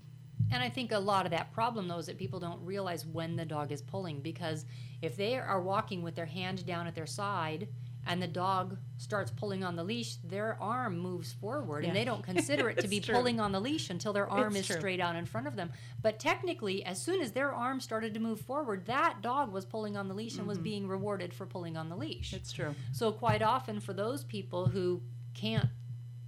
and 0.52 0.62
I 0.62 0.70
think 0.70 0.92
a 0.92 1.00
lot 1.00 1.26
of 1.26 1.32
that 1.32 1.52
problem, 1.52 1.88
though, 1.88 1.98
is 1.98 2.06
that 2.06 2.18
people 2.18 2.40
don't 2.40 2.64
realize 2.64 3.06
when 3.06 3.36
the 3.36 3.46
dog 3.46 3.72
is 3.72 3.82
pulling 3.82 4.22
because 4.22 4.66
if 5.02 5.16
they 5.16 5.38
are 5.38 5.62
walking 5.62 6.02
with 6.04 6.16
their 6.16 6.26
hand 6.28 6.66
down 6.66 6.86
at 6.88 6.94
their 6.96 7.08
side 7.08 7.68
and 8.08 8.22
the 8.22 8.28
dog 8.28 8.78
starts 8.98 9.32
pulling 9.32 9.64
on 9.64 9.76
the 9.76 9.84
leash, 9.84 10.16
their 10.24 10.58
arm 10.62 10.98
moves 10.98 11.34
forward 11.34 11.86
and 11.86 11.96
they 11.96 12.06
don't 12.06 12.24
consider 12.24 12.70
it 12.70 12.80
to 12.80 12.88
be 12.90 13.00
true. 13.00 13.16
pulling 13.16 13.40
on 13.40 13.52
the 13.52 13.60
leash 13.60 13.90
until 13.90 14.14
their 14.14 14.30
arm 14.30 14.56
It's 14.56 14.62
is 14.62 14.68
true. 14.68 14.76
straight 14.78 15.00
out 15.00 15.16
in 15.16 15.26
front 15.26 15.48
of 15.48 15.56
them. 15.56 15.72
But 16.02 16.20
technically, 16.20 16.86
as 16.86 17.02
soon 17.02 17.22
as 17.22 17.32
their 17.32 17.52
arm 17.52 17.80
started 17.80 18.14
to 18.14 18.20
move 18.20 18.40
forward, 18.42 18.86
that 18.86 19.22
dog 19.22 19.52
was 19.52 19.66
pulling 19.66 19.98
on 19.98 20.08
the 20.08 20.14
leash 20.14 20.38
and 20.38 20.48
was 20.48 20.58
mm-hmm. 20.58 20.64
being 20.64 20.88
rewarded 20.88 21.34
for 21.34 21.46
pulling 21.46 21.78
on 21.78 21.90
the 21.90 21.96
leash. 21.96 22.34
It's 22.34 22.52
true. 22.52 22.76
So 22.92 23.12
quite 23.12 23.42
often 23.42 23.80
for 23.80 23.94
those 23.94 24.24
people 24.24 24.68
who 24.68 25.02
can't 25.34 25.70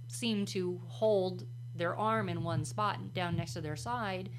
seem 0.08 0.46
to 0.46 0.80
hold 0.86 1.44
their 1.74 1.96
arm 1.96 2.28
in 2.28 2.42
one 2.42 2.64
spot 2.64 3.14
down 3.14 3.36
next 3.36 3.52
to 3.54 3.60
their 3.60 3.76
side, 3.76 4.30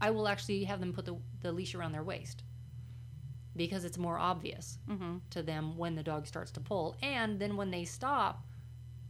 I 0.00 0.10
will 0.10 0.28
actually 0.28 0.64
have 0.64 0.80
them 0.80 0.92
put 0.92 1.04
the, 1.04 1.16
the 1.42 1.52
leash 1.52 1.74
around 1.74 1.92
their 1.92 2.02
waist 2.02 2.42
because 3.56 3.84
it's 3.84 3.98
more 3.98 4.18
obvious 4.18 4.78
Mm-hmm. 4.88 5.16
to 5.30 5.42
them 5.42 5.76
when 5.76 5.94
the 5.94 6.02
dog 6.02 6.26
starts 6.26 6.50
to 6.52 6.60
pull. 6.60 6.96
And 7.02 7.38
then 7.40 7.56
when 7.56 7.70
they 7.70 7.84
stop, 7.84 8.44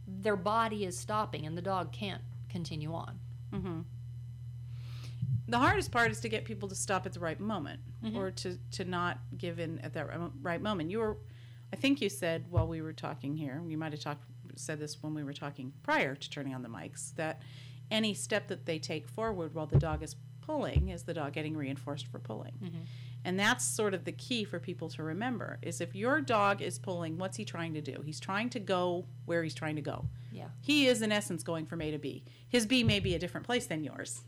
their 0.07 0.35
body 0.37 0.85
is 0.85 0.97
stopping 0.97 1.45
and 1.45 1.57
the 1.57 1.61
dog 1.61 1.91
can't 1.91 2.21
continue 2.49 2.93
on. 2.93 3.19
Mm-hmm. 3.53 3.79
the 5.47 5.57
hardest 5.57 5.91
part 5.91 6.11
is 6.11 6.19
to 6.21 6.29
get 6.29 6.43
people 6.45 6.67
to 6.69 6.75
stop 6.75 7.05
at 7.05 7.13
the 7.13 7.19
right 7.19 7.39
moment 7.39 7.79
Mm-hmm. 8.03 8.15
or 8.17 8.29
to 8.29 8.57
to 8.73 8.85
not 8.85 9.17
give 9.39 9.57
in 9.59 9.79
at 9.79 9.93
that 9.93 10.07
right 10.43 10.61
moment 10.61 10.91
you 10.91 10.99
were 10.99 11.17
i 11.73 11.75
think 11.75 11.99
you 11.99 12.09
said 12.09 12.45
while 12.51 12.67
we 12.67 12.79
were 12.79 12.93
talking 12.93 13.35
here 13.35 13.59
you 13.67 13.75
might 13.75 13.91
have 13.91 13.99
talked 14.01 14.23
said 14.55 14.79
this 14.79 15.01
when 15.01 15.15
we 15.15 15.23
were 15.23 15.33
talking 15.33 15.73
prior 15.81 16.13
to 16.13 16.29
turning 16.29 16.53
on 16.53 16.61
the 16.61 16.69
mics 16.69 17.15
that 17.15 17.41
any 17.89 18.13
step 18.13 18.49
that 18.49 18.67
they 18.67 18.77
take 18.77 19.07
forward 19.07 19.55
while 19.55 19.65
the 19.65 19.79
dog 19.79 20.03
is 20.03 20.15
pulling 20.41 20.89
is 20.89 21.03
the 21.03 21.13
dog 21.13 21.33
getting 21.33 21.57
reinforced 21.57 22.05
for 22.05 22.19
pulling 22.19 22.53
Mm-hmm. 22.63 22.77
And 23.27 23.37
that's 23.39 23.63
sort 23.65 23.93
of 23.93 24.03
the 24.05 24.11
key 24.13 24.43
for 24.45 24.59
people 24.59 24.87
to 24.89 25.03
remember 25.03 25.59
is 25.61 25.81
if 25.81 25.93
your 25.95 26.21
dog 26.21 26.61
is 26.61 26.79
pulling 26.79 27.17
what's 27.17 27.37
he 27.37 27.45
trying 27.45 27.73
to 27.73 27.81
do 27.81 28.01
he's 28.05 28.19
trying 28.19 28.49
to 28.49 28.59
go 28.59 29.05
where 29.25 29.43
he's 29.43 29.53
trying 29.61 29.75
to 29.75 29.81
go 29.81 30.05
Yeah. 30.31 30.47
he 30.61 30.87
is 30.87 31.01
in 31.01 31.11
essence 31.11 31.43
going 31.43 31.65
from 31.65 31.81
A 31.81 31.91
to 31.91 31.97
B. 31.99 32.23
His 32.55 32.65
B 32.65 32.83
may 32.83 32.99
be 32.99 33.13
a 33.15 33.19
different 33.19 33.45
place 33.45 33.67
than 33.67 33.83
yours, 33.83 34.23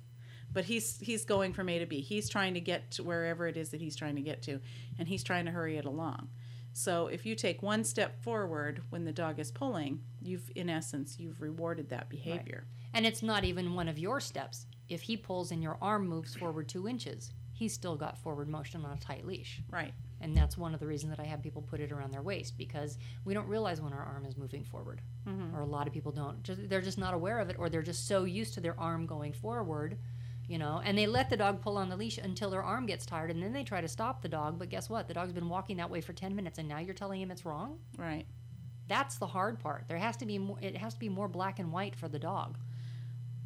but 0.52 0.66
he's 0.66 1.00
he's 1.00 1.24
going 1.26 1.54
from 1.54 1.70
A 1.70 1.80
to 1.80 1.86
B. 1.86 2.02
He's 2.02 2.28
trying 2.30 2.54
to 2.56 2.60
get 2.72 2.92
to 2.96 3.04
wherever 3.04 3.48
it 3.48 3.56
is 3.58 3.70
that 3.72 3.82
he's 3.82 3.96
trying 3.96 4.16
to 4.16 4.22
get 4.22 4.42
to, 4.44 4.60
and 4.98 5.08
he's 5.08 5.24
trying 5.24 5.46
to 5.46 5.52
hurry 5.52 5.78
it 5.78 5.86
along. 5.86 6.30
So 6.74 7.08
if 7.08 7.26
you 7.26 7.36
take 7.36 7.62
one 7.64 7.84
step 7.84 8.22
forward 8.24 8.82
when 8.92 9.04
the 9.06 9.12
dog 9.24 9.40
is 9.40 9.52
pulling, 9.52 10.02
you've 10.22 10.50
in 10.56 10.70
essence 10.70 11.18
you've 11.20 11.42
rewarded 11.42 11.90
that 11.90 12.10
behavior. 12.10 12.66
And 12.94 13.06
it's 13.06 13.24
not 13.24 13.44
even 13.44 13.76
one 13.76 13.88
of 13.88 13.98
your 14.00 14.20
steps. 14.20 14.66
If 14.88 15.02
he 15.04 15.16
pulls 15.18 15.52
and 15.52 15.62
your 15.64 15.78
arm 15.82 16.08
moves 16.08 16.36
forward 16.36 16.68
two 16.68 16.88
inches, 16.88 17.32
he's 17.60 17.74
still 17.74 17.98
got 17.98 18.18
forward 18.18 18.48
motion 18.48 18.86
on 18.86 18.94
a 18.94 19.00
tight 19.00 19.26
leash. 19.26 19.62
Right. 19.70 19.94
And 20.22 20.36
that's 20.36 20.58
one 20.58 20.74
of 20.74 20.80
the 20.80 20.88
reasons 20.88 21.14
that 21.16 21.22
I 21.22 21.28
have 21.28 21.44
people 21.44 21.62
put 21.62 21.82
it 21.82 21.92
around 21.92 22.12
their 22.12 22.22
waist 22.22 22.58
because 22.58 22.98
we 23.26 23.34
don't 23.34 23.48
realize 23.48 23.82
when 23.82 23.92
our 23.92 24.02
arm 24.02 24.26
is 24.26 24.38
moving 24.38 24.64
forward. 24.64 25.02
Mm-hmm. 25.28 25.54
Or 25.54 25.60
a 25.60 25.66
lot 25.66 25.86
of 25.86 25.92
people 25.94 26.14
don't. 26.14 26.42
Just, 26.42 26.70
they're 26.70 26.80
just 26.80 26.98
not 26.98 27.14
aware 27.14 27.40
of 27.40 27.50
it, 27.50 27.58
or 27.60 27.70
they're 27.70 27.82
just 27.82 28.08
so 28.08 28.24
used 28.24 28.54
to 28.54 28.62
their 28.62 28.80
arm 28.80 29.06
going 29.06 29.34
forward, 29.34 29.98
you 30.48 30.58
know, 30.58 30.82
and 30.86 30.98
they 30.98 31.06
let 31.06 31.30
the 31.30 31.36
dog 31.36 31.62
pull 31.62 31.78
on 31.78 31.90
the 31.90 31.98
leash 31.98 32.18
until 32.18 32.50
their 32.50 32.64
arm 32.64 32.86
gets 32.86 33.06
tired, 33.06 33.30
and 33.30 33.44
then 33.44 33.52
they 33.52 33.66
try 33.66 33.82
to 33.82 33.90
stop 33.90 34.22
the 34.22 34.30
dog. 34.30 34.58
But 34.58 34.70
guess 34.70 34.90
what? 34.90 35.10
The 35.10 35.14
dog's 35.14 35.34
been 35.34 35.50
walking 35.50 35.78
that 35.78 35.90
way 35.90 36.00
for 36.00 36.14
10 36.14 36.34
minutes, 36.34 36.60
and 36.60 36.70
now 36.70 36.80
you're 36.80 36.94
telling 36.94 37.22
him 37.22 37.30
it's 37.30 37.46
wrong? 37.46 37.80
Right. 37.98 38.26
That's 38.88 39.18
the 39.18 39.28
hard 39.28 39.60
part. 39.60 39.90
There 39.90 39.98
has 39.98 40.16
to 40.18 40.26
be 40.26 40.40
more, 40.40 40.58
it 40.62 40.78
has 40.78 40.94
to 40.94 41.00
be 41.00 41.10
more 41.10 41.28
black 41.28 41.60
and 41.60 41.74
white 41.74 41.96
for 41.98 42.08
the 42.08 42.20
dog. 42.20 42.58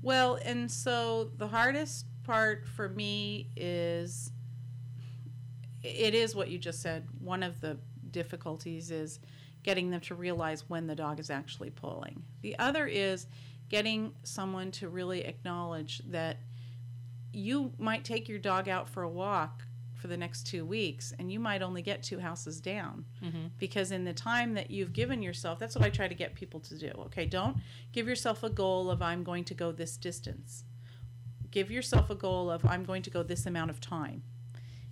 Well, 0.03 0.37
and 0.43 0.69
so 0.69 1.31
the 1.37 1.47
hardest 1.47 2.05
part 2.23 2.67
for 2.67 2.89
me 2.89 3.49
is 3.55 4.31
it 5.83 6.13
is 6.15 6.35
what 6.35 6.49
you 6.49 6.57
just 6.57 6.81
said. 6.81 7.07
One 7.19 7.43
of 7.43 7.59
the 7.61 7.77
difficulties 8.11 8.91
is 8.91 9.19
getting 9.63 9.89
them 9.91 10.01
to 10.01 10.15
realize 10.15 10.69
when 10.69 10.87
the 10.87 10.95
dog 10.95 11.19
is 11.19 11.29
actually 11.29 11.69
pulling. 11.69 12.23
The 12.41 12.57
other 12.59 12.85
is 12.87 13.27
getting 13.69 14.13
someone 14.23 14.71
to 14.71 14.89
really 14.89 15.21
acknowledge 15.25 16.01
that 16.09 16.37
you 17.31 17.71
might 17.79 18.03
take 18.03 18.29
your 18.29 18.39
dog 18.39 18.69
out 18.69 18.87
for 18.87 19.03
a 19.03 19.09
walk 19.09 19.63
for 19.95 20.07
the 20.07 20.17
next 20.17 20.43
two 20.45 20.65
weeks 20.65 21.13
and 21.17 21.31
you 21.31 21.39
might 21.39 21.61
only 21.61 21.81
get 21.81 22.03
two 22.03 22.19
houses 22.19 22.59
down 22.59 23.05
Mm-hmm. 23.23 23.47
because 23.57 23.91
in 23.91 24.03
the 24.03 24.11
time 24.13 24.53
that 24.55 24.69
you've 24.69 24.91
given 24.91 25.21
yourself 25.21 25.59
that's 25.59 25.75
what 25.75 25.85
i 25.85 25.89
try 25.89 26.09
to 26.09 26.13
get 26.13 26.35
people 26.35 26.59
to 26.59 26.77
do 26.77 26.91
okay 27.05 27.25
don't 27.25 27.55
give 27.93 28.05
yourself 28.05 28.43
a 28.43 28.49
goal 28.49 28.91
of 28.91 29.01
i'm 29.01 29.23
going 29.23 29.45
to 29.45 29.53
go 29.53 29.71
this 29.71 29.95
distance 29.95 30.65
give 31.53 31.69
yourself 31.71 32.09
a 32.09 32.15
goal 32.15 32.49
of 32.51 32.65
i'm 32.65 32.83
going 32.83 33.01
to 33.01 33.09
go 33.09 33.23
this 33.23 33.45
amount 33.45 33.69
of 33.69 33.79
time 33.79 34.21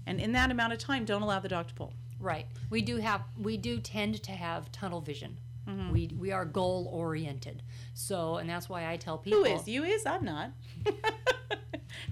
and 0.08 0.20
in 0.22 0.32
that 0.32 0.50
amount 0.52 0.72
of 0.74 0.80
time 0.80 1.04
don't 1.06 1.22
allow 1.22 1.40
the 1.40 1.50
dog 1.50 1.68
to 1.68 1.74
pull 1.74 1.94
Right. 2.20 2.46
We 2.70 2.84
do 2.84 2.98
have 2.98 3.22
we 3.36 3.58
do 3.58 3.80
tend 3.80 4.22
to 4.22 4.32
have 4.32 4.72
tunnel 4.72 5.02
vision. 5.02 5.40
Mm-hmm. 5.68 5.92
We 5.92 6.12
we 6.20 6.32
are 6.32 6.46
goal 6.46 6.88
oriented. 6.94 7.64
So 7.96 8.36
and 8.38 8.48
that's 8.48 8.70
why 8.70 8.88
I 8.92 8.98
tell 8.98 9.18
people 9.18 9.40
who 9.44 9.46
is 9.56 9.68
you 9.68 9.84
is 9.84 10.06
i'm 10.06 10.24
not 10.24 10.52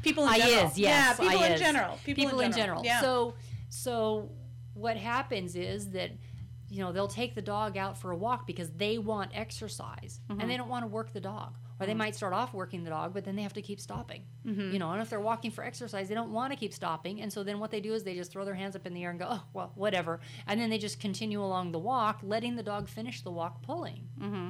people 0.01 0.23
in 0.23 0.29
I 0.29 0.39
general 0.39 0.65
is, 0.71 0.77
yes. 0.79 1.19
yeah 1.19 1.29
people 1.29 1.43
in 1.43 1.51
is. 1.51 1.59
general 1.59 1.99
people, 2.03 2.39
in 2.39 2.51
general. 2.51 2.83
yeah 2.83 3.01
So 3.01 3.35
so 3.69 4.31
what 4.73 4.97
happens 4.97 5.55
is 5.55 5.91
that 5.91 6.11
you 6.69 6.79
know 6.83 6.91
they'll 6.91 7.07
take 7.07 7.35
the 7.35 7.41
dog 7.41 7.77
out 7.77 7.97
for 7.97 8.09
a 8.11 8.17
walk 8.17 8.47
because 8.47 8.69
they 8.71 8.97
want 8.97 9.31
exercise 9.33 10.19
Mm-hmm. 10.29 10.41
and 10.41 10.49
they 10.49 10.57
don't 10.57 10.69
want 10.69 10.83
to 10.83 10.87
work 10.87 11.13
the 11.13 11.21
dog 11.21 11.53
or 11.79 11.85
they 11.85 11.93
mm. 11.93 11.97
might 11.97 12.15
start 12.15 12.33
off 12.33 12.53
working 12.53 12.83
the 12.83 12.89
dog 12.89 13.13
but 13.13 13.23
then 13.25 13.35
they 13.35 13.41
have 13.41 13.53
to 13.53 13.61
keep 13.61 13.79
stopping. 13.79 14.23
Mm-hmm. 14.45 14.71
you 14.71 14.79
know 14.79 14.91
and 14.91 15.01
if 15.01 15.09
they're 15.09 15.19
walking 15.19 15.51
for 15.51 15.63
exercise 15.63 16.07
they 16.07 16.15
don't 16.15 16.31
want 16.31 16.51
to 16.53 16.57
keep 16.57 16.73
stopping 16.73 17.21
and 17.21 17.31
so 17.31 17.43
then 17.43 17.59
what 17.59 17.71
they 17.71 17.81
do 17.81 17.93
is 17.93 18.03
they 18.03 18.15
just 18.15 18.31
throw 18.31 18.45
their 18.45 18.55
hands 18.55 18.75
up 18.75 18.85
in 18.85 18.93
the 18.93 19.03
air 19.03 19.09
and 19.09 19.19
go 19.19 19.27
oh 19.29 19.43
well 19.53 19.71
whatever 19.75 20.19
and 20.47 20.59
then 20.59 20.69
they 20.69 20.77
just 20.77 20.99
continue 20.99 21.41
along 21.41 21.71
the 21.71 21.79
walk 21.79 22.19
letting 22.23 22.55
the 22.55 22.63
dog 22.63 22.87
finish 22.87 23.21
the 23.21 23.31
walk 23.31 23.61
pulling. 23.61 24.07
Mm-hmm. 24.19 24.49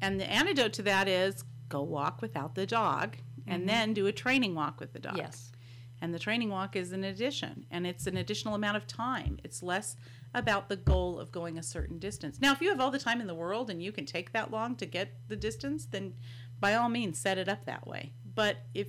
And 0.00 0.20
the 0.20 0.30
antidote 0.30 0.72
to 0.74 0.82
that 0.82 1.08
is 1.08 1.44
go 1.68 1.82
walk 1.82 2.22
without 2.22 2.54
the 2.54 2.66
dog 2.66 3.16
and 3.46 3.60
mm-hmm. 3.60 3.68
then 3.68 3.94
do 3.94 4.06
a 4.06 4.12
training 4.12 4.54
walk 4.54 4.80
with 4.80 4.92
the 4.92 4.98
dog. 4.98 5.16
Yes. 5.16 5.52
And 6.00 6.12
the 6.12 6.18
training 6.18 6.50
walk 6.50 6.76
is 6.76 6.92
an 6.92 7.04
addition, 7.04 7.64
and 7.70 7.86
it's 7.86 8.06
an 8.06 8.18
additional 8.18 8.54
amount 8.54 8.76
of 8.76 8.86
time. 8.86 9.38
It's 9.42 9.62
less 9.62 9.96
about 10.36 10.68
the 10.68 10.76
goal 10.76 11.18
of 11.18 11.32
going 11.32 11.56
a 11.56 11.62
certain 11.62 11.98
distance. 11.98 12.38
Now, 12.40 12.52
if 12.52 12.60
you 12.60 12.68
have 12.68 12.78
all 12.78 12.90
the 12.90 12.98
time 12.98 13.22
in 13.22 13.26
the 13.26 13.34
world 13.34 13.70
and 13.70 13.82
you 13.82 13.90
can 13.90 14.04
take 14.04 14.32
that 14.32 14.50
long 14.50 14.76
to 14.76 14.86
get 14.86 15.14
the 15.28 15.34
distance, 15.34 15.86
then 15.86 16.12
by 16.60 16.74
all 16.74 16.90
means 16.90 17.18
set 17.18 17.38
it 17.38 17.48
up 17.48 17.64
that 17.64 17.86
way. 17.86 18.12
But 18.34 18.58
if 18.74 18.88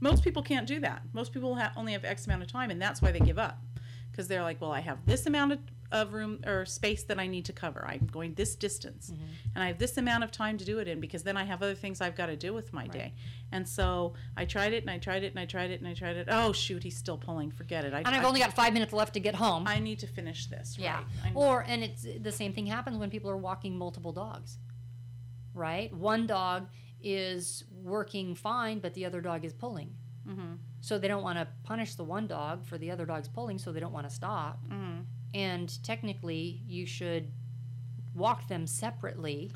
most 0.00 0.22
people 0.22 0.42
can't 0.42 0.66
do 0.66 0.78
that, 0.80 1.02
most 1.14 1.32
people 1.32 1.58
only 1.76 1.92
have 1.92 2.04
X 2.04 2.26
amount 2.26 2.42
of 2.42 2.52
time, 2.52 2.70
and 2.70 2.80
that's 2.80 3.00
why 3.00 3.10
they 3.10 3.20
give 3.20 3.38
up 3.38 3.62
because 4.10 4.28
they're 4.28 4.42
like, 4.42 4.60
well, 4.60 4.72
I 4.72 4.80
have 4.80 4.98
this 5.06 5.24
amount 5.24 5.52
of, 5.52 5.60
of 5.92 6.12
room 6.12 6.40
or 6.46 6.64
space 6.64 7.02
that 7.04 7.18
I 7.18 7.26
need 7.26 7.44
to 7.46 7.52
cover. 7.52 7.84
I'm 7.86 8.06
going 8.06 8.34
this 8.34 8.54
distance, 8.54 9.12
and 9.54 9.62
I 9.64 9.68
have 9.68 9.78
this 9.78 9.96
amount 9.96 10.24
of 10.24 10.30
time 10.30 10.56
to 10.58 10.64
do 10.64 10.78
it 10.78 10.88
in 10.88 11.00
because 11.00 11.22
then 11.22 11.36
I 11.36 11.44
have 11.44 11.62
other 11.62 11.74
things 11.74 12.00
I've 12.00 12.16
got 12.16 12.26
to 12.26 12.36
do 12.36 12.52
with 12.54 12.72
my 12.72 12.86
day. 12.86 13.14
And 13.52 13.68
so 13.68 14.14
I 14.36 14.44
tried 14.44 14.72
it 14.72 14.82
and 14.84 14.90
I 14.90 14.98
tried 14.98 15.24
it 15.24 15.32
and 15.32 15.38
I 15.38 15.44
tried 15.44 15.70
it 15.70 15.80
and 15.80 15.88
I 15.88 15.94
tried 15.94 16.16
it. 16.16 16.28
Oh 16.30 16.52
shoot, 16.52 16.82
he's 16.82 16.96
still 16.96 17.18
pulling. 17.18 17.50
Forget 17.50 17.84
it. 17.84 17.92
I, 17.92 17.98
and 17.98 18.08
i've 18.08 18.24
I, 18.24 18.28
only 18.28 18.40
got 18.40 18.52
five 18.52 18.72
minutes 18.72 18.92
left 18.92 19.14
to 19.14 19.20
get 19.20 19.34
home 19.34 19.64
I 19.66 19.80
need 19.80 19.98
to 20.00 20.06
finish 20.06 20.46
this. 20.46 20.76
Yeah. 20.78 21.00
Right. 21.24 21.32
Or 21.34 21.64
and 21.66 21.82
it's 21.82 22.06
the 22.20 22.32
same 22.32 22.52
thing 22.52 22.66
happens 22.66 22.96
when 22.96 23.10
people 23.10 23.30
are 23.30 23.36
walking 23.36 23.76
multiple 23.76 24.12
dogs. 24.12 24.58
Right? 25.54 25.92
One 25.92 26.26
dog 26.26 26.68
is 27.02 27.64
working 27.82 28.34
fine, 28.34 28.78
but 28.78 28.94
the 28.94 29.04
other 29.04 29.20
dog 29.20 29.44
is 29.44 29.52
pulling. 29.52 29.96
Mhm. 30.28 30.58
So 30.80 30.98
they 30.98 31.08
don't 31.08 31.22
want 31.22 31.38
to 31.38 31.48
punish 31.64 31.94
the 31.94 32.04
one 32.04 32.26
dog 32.26 32.64
for 32.64 32.78
the 32.78 32.90
other 32.90 33.04
dog's 33.04 33.28
pulling, 33.28 33.58
so 33.58 33.72
they 33.72 33.80
don't 33.80 33.92
want 33.92 34.08
to 34.08 34.14
stop. 34.14 34.60
Mhm. 34.68 34.89
And 35.34 35.82
technically, 35.84 36.62
you 36.66 36.86
should 36.86 37.30
walk 38.14 38.48
them 38.48 38.66
separately 38.66 39.52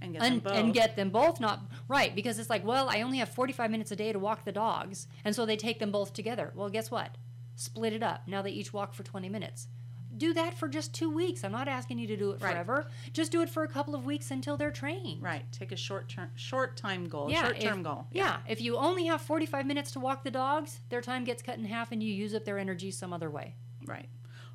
and 0.00 0.12
get 0.12 0.22
them 0.22 0.32
and, 0.34 0.42
both. 0.42 0.52
and 0.52 0.74
get 0.74 0.94
them 0.96 1.10
both 1.10 1.40
not 1.40 1.60
right 1.88 2.14
because 2.14 2.38
it's 2.38 2.50
like, 2.50 2.64
well, 2.64 2.88
I 2.88 3.02
only 3.02 3.18
have 3.18 3.28
45 3.30 3.70
minutes 3.70 3.90
a 3.90 3.96
day 3.96 4.12
to 4.12 4.18
walk 4.18 4.44
the 4.44 4.52
dogs, 4.52 5.08
and 5.24 5.34
so 5.34 5.44
they 5.46 5.56
take 5.56 5.78
them 5.80 5.90
both 5.90 6.12
together. 6.12 6.52
Well, 6.54 6.68
guess 6.68 6.90
what? 6.90 7.16
Split 7.56 7.92
it 7.92 8.02
up. 8.02 8.28
Now 8.28 8.42
they 8.42 8.50
each 8.50 8.72
walk 8.72 8.94
for 8.94 9.02
20 9.02 9.28
minutes. 9.28 9.68
Do 10.16 10.32
that 10.34 10.54
for 10.56 10.68
just 10.68 10.94
two 10.94 11.10
weeks. 11.10 11.44
I'm 11.44 11.52
not 11.52 11.68
asking 11.68 11.98
you 11.98 12.06
to 12.06 12.16
do 12.16 12.30
it 12.30 12.40
Right. 12.40 12.52
forever. 12.52 12.86
Just 13.12 13.32
do 13.32 13.42
it 13.42 13.50
for 13.50 13.64
a 13.64 13.68
couple 13.68 13.94
of 13.94 14.06
weeks 14.06 14.30
until 14.30 14.56
they're 14.56 14.70
trained. 14.70 15.22
right. 15.22 15.44
Take 15.52 15.72
a 15.72 15.76
short 15.76 16.08
term, 16.08 16.30
short 16.36 16.76
time 16.76 17.06
goal, 17.08 17.30
Yeah, 17.30 17.42
short 17.44 17.60
term 17.60 17.82
goal. 17.82 18.06
Yeah. 18.12 18.38
If 18.48 18.60
you 18.62 18.76
only 18.76 19.06
have 19.06 19.20
45 19.20 19.66
minutes 19.66 19.90
to 19.92 20.00
walk 20.00 20.24
the 20.24 20.30
dogs, 20.30 20.80
their 20.88 21.02
time 21.02 21.24
gets 21.24 21.42
cut 21.42 21.58
in 21.58 21.64
half 21.66 21.92
and 21.92 22.02
you 22.02 22.12
use 22.14 22.34
up 22.34 22.44
their 22.46 22.58
energy 22.58 22.90
some 22.90 23.12
other 23.12 23.28
way. 23.30 23.56
Right. 23.84 24.08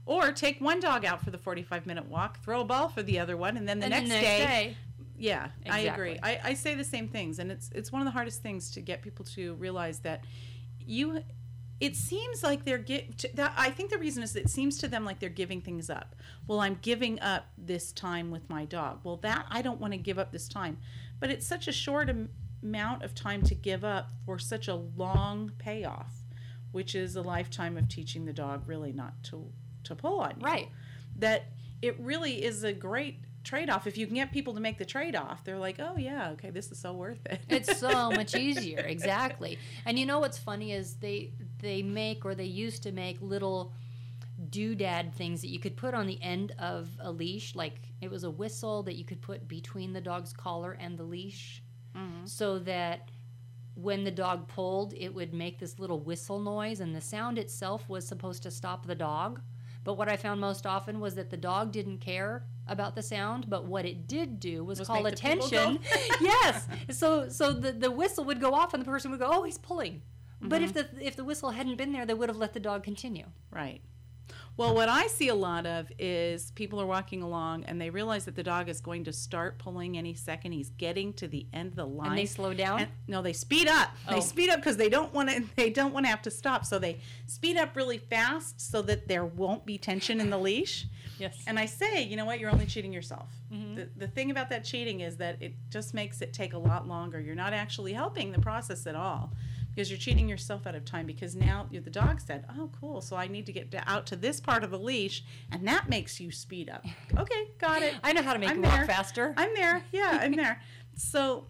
Or 0.06 0.32
take 0.32 0.60
one 0.60 0.80
dog 0.80 1.06
out 1.06 1.24
for 1.24 1.30
the 1.30 1.38
45 1.38 1.86
minute 1.86 2.08
walk, 2.08 2.44
throw 2.44 2.62
a 2.62 2.66
ball 2.66 2.90
for 2.90 3.04
the 3.04 3.20
other 3.20 3.38
one, 3.38 3.56
and 3.56 3.68
then 3.68 3.80
the, 3.80 3.86
and 3.86 3.92
next, 3.92 4.10
the 4.10 4.16
next 4.16 4.26
day, 4.26 4.46
day, 4.46 4.78
yeah, 5.22 5.50
I 5.70 5.80
agree. 5.82 6.18
I, 6.24 6.40
I 6.44 6.54
say 6.56 6.74
the 6.74 6.84
same 6.84 7.08
things, 7.08 7.38
and 7.38 7.52
it's 7.52 7.70
it's 7.76 7.92
one 7.92 8.02
of 8.02 8.06
the 8.06 8.12
hardest 8.12 8.42
things 8.42 8.72
to 8.72 8.82
get 8.82 9.04
people 9.04 9.26
to 9.26 9.54
realize 9.56 10.00
that 10.00 10.26
you. 10.80 11.24
It 11.80 11.96
seems 11.96 12.44
like 12.44 12.64
they're 12.64 12.78
get 12.78 13.18
to, 13.20 13.30
that. 13.36 13.54
I 13.58 13.72
think 13.72 13.90
the 13.90 13.98
reason 13.98 14.22
is 14.22 14.36
it 14.36 14.50
seems 14.50 14.78
to 14.80 14.88
them 14.88 15.04
like 15.04 15.20
they're 15.20 15.30
giving 15.30 15.62
things 15.62 15.90
up. 15.90 16.16
Well, 16.48 16.60
I'm 16.60 16.78
giving 16.82 17.20
up 17.22 17.48
this 17.58 17.92
time 17.92 18.30
with 18.30 18.48
my 18.50 18.66
dog. 18.66 19.00
Well, 19.04 19.18
that 19.18 19.46
I 19.50 19.62
don't 19.62 19.80
want 19.80 19.94
to 19.94 19.98
give 19.98 20.20
up 20.20 20.32
this 20.32 20.48
time, 20.48 20.78
but 21.20 21.30
it's 21.32 21.46
such 21.46 21.68
a 21.68 21.72
short 21.72 22.10
am- 22.10 22.30
amount 22.64 23.04
of 23.04 23.16
time 23.16 23.42
to 23.44 23.56
give 23.56 23.84
up 23.84 24.12
for 24.26 24.38
such 24.38 24.68
a 24.68 24.76
long 24.76 25.52
payoff, 25.58 26.14
which 26.72 26.94
is 26.94 27.16
a 27.16 27.22
lifetime 27.22 27.78
of 27.78 27.88
teaching 27.88 28.26
the 28.26 28.34
dog 28.34 28.68
really 28.68 28.92
not 28.92 29.24
to 29.24 29.52
to 29.86 29.96
pull 29.96 30.20
on 30.20 30.36
you. 30.40 30.46
Right. 30.46 30.70
that 31.18 31.46
it 31.82 32.00
really 32.00 32.44
is 32.44 32.64
a 32.64 32.74
great 32.74 33.20
trade-off. 33.44 33.88
If 33.88 33.98
you 33.98 34.06
can 34.06 34.16
get 34.16 34.32
people 34.32 34.54
to 34.54 34.60
make 34.60 34.78
the 34.78 34.86
trade-off 34.86 35.44
they're 35.44 35.58
like 35.58 35.78
oh 35.80 35.98
yeah 35.98 36.32
okay 36.32 36.52
this 36.52 36.72
is 36.72 36.80
so 36.80 36.94
worth 36.94 37.26
it. 37.26 37.42
It's 37.50 37.78
so 37.78 38.12
much 38.12 38.36
easier 38.36 38.80
exactly. 38.80 39.58
And 39.86 39.98
you 39.98 40.06
know 40.06 40.20
what's 40.20 40.38
funny 40.38 40.74
is 40.74 40.96
they 40.96 41.32
they 41.60 41.82
make 41.82 42.26
or 42.26 42.36
they 42.36 42.46
used 42.46 42.84
to 42.84 42.92
make 42.92 43.18
little 43.22 43.74
doodad 44.50 45.14
things 45.14 45.42
that 45.42 45.50
you 45.50 45.60
could 45.60 45.78
put 45.78 45.94
on 45.94 46.08
the 46.08 46.22
end 46.22 46.54
of 46.58 46.90
a 47.00 47.12
leash 47.12 47.56
like 47.56 47.80
it 48.02 48.10
was 48.10 48.24
a 48.24 48.30
whistle 48.30 48.84
that 48.84 48.96
you 48.96 49.06
could 49.06 49.22
put 49.22 49.48
between 49.48 49.94
the 49.94 50.02
dog's 50.02 50.34
collar 50.34 50.78
and 50.80 50.98
the 50.98 51.04
leash 51.04 51.62
mm-hmm. 51.96 52.26
so 52.26 52.58
that 52.58 53.12
when 53.76 54.04
the 54.04 54.12
dog 54.12 54.48
pulled 54.48 54.94
it 54.96 55.14
would 55.14 55.34
make 55.34 55.60
this 55.60 55.80
little 55.80 56.00
whistle 56.00 56.40
noise 56.40 56.80
and 56.80 56.96
the 56.96 57.02
sound 57.02 57.38
itself 57.38 57.88
was 57.88 58.08
supposed 58.08 58.42
to 58.42 58.50
stop 58.50 58.86
the 58.86 58.96
dog 58.96 59.42
but 59.84 59.96
what 59.96 60.08
i 60.10 60.16
found 60.16 60.40
most 60.40 60.66
often 60.66 61.00
was 61.00 61.16
that 61.16 61.30
the 61.30 61.38
dog 61.38 61.72
didn't 61.72 62.00
care 62.00 62.46
about 62.68 62.96
the 62.96 63.02
sound 63.02 63.50
but 63.50 63.66
what 63.66 63.86
it 63.86 64.08
did 64.08 64.40
do 64.40 64.64
was, 64.64 64.80
Was 64.80 64.88
call 64.88 65.04
make 65.04 65.16
the 65.16 65.22
people 65.22 65.46
attention 65.46 65.80
yes. 66.22 66.68
So 66.92 67.30
so 67.30 67.54
the, 67.54 67.72
the 67.72 67.92
whistle 67.92 68.24
would 68.26 68.40
go 68.40 68.54
off 68.54 68.74
and 68.74 68.82
the 68.82 68.86
person 68.86 69.12
would 69.12 69.20
go, 69.20 69.30
oh, 69.32 69.44
he's 69.44 69.58
pulling. 69.58 70.02
But 70.42 70.62
if 70.62 70.74
mm-hmm. 70.74 70.98
the 70.98 71.06
if 71.06 71.16
the 71.16 71.24
whistle 71.24 71.52
hadn't 71.52 71.76
been 71.78 71.92
there, 71.92 72.06
they 72.06 72.16
would 72.16 72.30
have 72.30 72.38
let 72.38 72.54
the 72.54 72.60
dog 72.60 72.84
continue. 72.84 73.26
Right. 73.52 73.82
Well, 74.58 74.76
what 74.76 74.90
I 74.90 75.08
see 75.08 75.30
a 75.30 75.36
lot 75.36 75.66
of 75.66 75.92
is 75.98 76.52
people 76.52 76.80
are 76.82 76.86
walking 76.86 77.22
along 77.24 77.64
and 77.66 77.80
they 77.80 77.90
realize 77.90 78.26
that 78.26 78.36
the 78.36 78.44
dog 78.44 78.70
is 78.70 78.82
going 78.82 79.06
to 79.06 79.14
start 79.14 79.58
pulling 79.58 79.98
any 79.98 80.14
second. 80.14 80.52
He's 80.52 80.70
getting 80.72 81.14
to 81.14 81.28
the 81.28 81.48
end 81.54 81.70
of 81.70 81.76
the 81.78 81.86
line. 81.86 82.10
And 82.10 82.18
they 82.18 82.26
slow 82.26 82.54
down. 82.54 82.82
And- 82.82 82.92
no, 83.08 83.22
they 83.22 83.34
speed 83.34 83.68
up. 83.68 83.90
Oh. 84.08 84.16
They 84.16 84.22
speed 84.22 84.50
up 84.50 84.58
because 84.58 84.78
they 84.78 84.90
don't 84.90 85.14
want 85.14 85.30
to. 85.30 85.44
They 85.56 85.70
don't 85.70 85.94
want 85.94 86.06
to 86.06 86.10
have 86.10 86.22
to 86.24 86.32
stop. 86.32 86.66
So 86.66 86.80
they 86.80 87.00
speed 87.26 87.58
up 87.58 87.76
really 87.76 87.98
fast 87.98 88.60
so 88.62 88.82
that 88.84 89.08
there 89.08 89.26
won't 89.26 89.66
be 89.66 89.78
tension 89.78 90.20
in 90.20 90.30
the 90.30 90.38
leash. 90.38 90.88
Yes. 91.18 91.38
And 91.48 91.60
I 91.60 91.66
say, 91.66 92.04
you 92.04 92.16
know 92.16 92.26
what? 92.26 92.40
You're 92.40 92.50
only 92.50 92.66
cheating 92.66 92.92
yourself. 92.92 93.30
Mm-hmm. 93.54 93.76
The, 93.76 93.90
the 93.96 94.08
thing 94.08 94.32
about 94.32 94.50
that 94.50 94.64
cheating 94.64 95.02
is 95.02 95.18
that 95.18 95.42
it 95.42 95.54
just 95.70 95.94
makes 95.94 96.22
it 96.22 96.34
take 96.34 96.54
a 96.54 96.58
lot 96.58 96.88
longer. 96.88 97.20
You're 97.20 97.36
not 97.36 97.54
actually 97.54 97.94
helping 97.94 98.32
the 98.32 98.40
process 98.40 98.88
at 98.88 98.96
all 98.96 99.32
because 99.74 99.90
you're 99.90 99.98
cheating 99.98 100.28
yourself 100.28 100.68
out 100.68 100.76
of 100.76 100.84
time 100.86 101.06
because 101.06 101.36
now 101.36 101.68
the 101.72 101.80
dog 101.90 102.20
said, 102.20 102.46
oh, 102.58 102.70
cool. 102.80 103.02
So 103.02 103.16
I 103.16 103.28
need 103.28 103.46
to 103.46 103.54
get 103.54 103.74
out 103.88 104.06
to 104.08 104.16
this 104.16 104.40
part 104.40 104.64
of 104.64 104.72
the 104.72 104.80
leash 104.80 105.24
and 105.52 105.68
that 105.68 105.90
makes 105.90 106.20
you 106.20 106.32
speed 106.32 106.70
up. 106.70 106.86
Okay, 107.18 107.52
got 107.60 107.82
it. 107.82 107.94
I 108.04 108.14
know 108.14 108.22
how 108.22 108.34
to 108.34 108.40
make 108.40 108.50
I'm 108.50 108.58
you 108.58 108.64
walk 108.64 108.86
faster. 108.86 109.34
I'm 109.38 109.54
there. 109.54 109.84
Yeah, 109.92 110.20
I'm 110.22 110.36
there. 110.36 110.62
So 110.96 111.48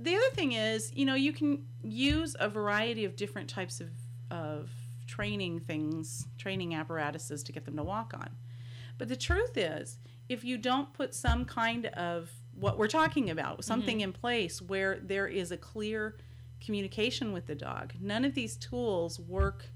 the 0.00 0.16
other 0.16 0.30
thing 0.34 0.52
is, 0.52 0.90
you 0.94 1.04
know, 1.04 1.14
you 1.14 1.32
can 1.32 1.66
use 1.82 2.34
a 2.40 2.48
variety 2.48 3.04
of 3.04 3.14
different 3.14 3.48
types 3.48 3.80
of, 3.80 3.90
of 4.30 4.70
training 5.06 5.60
things, 5.60 6.26
training 6.38 6.74
apparatuses 6.74 7.42
to 7.44 7.52
get 7.52 7.66
them 7.66 7.76
to 7.76 7.82
walk 7.82 8.14
on. 8.14 8.30
But 8.98 9.08
the 9.08 9.16
truth 9.16 9.56
is, 9.56 9.98
if 10.28 10.44
you 10.44 10.56
don't 10.56 10.92
put 10.92 11.14
some 11.14 11.44
kind 11.44 11.86
of 11.86 12.30
what 12.54 12.78
we're 12.78 12.88
talking 12.88 13.30
about, 13.30 13.64
something 13.64 13.98
mm-hmm. 13.98 14.04
in 14.04 14.12
place 14.12 14.62
where 14.62 14.98
there 15.02 15.26
is 15.26 15.52
a 15.52 15.56
clear 15.56 16.16
communication 16.60 17.32
with 17.32 17.46
the 17.46 17.54
dog, 17.54 17.94
none 18.00 18.24
of 18.24 18.34
these 18.34 18.56
tools 18.56 19.20
work 19.20 19.66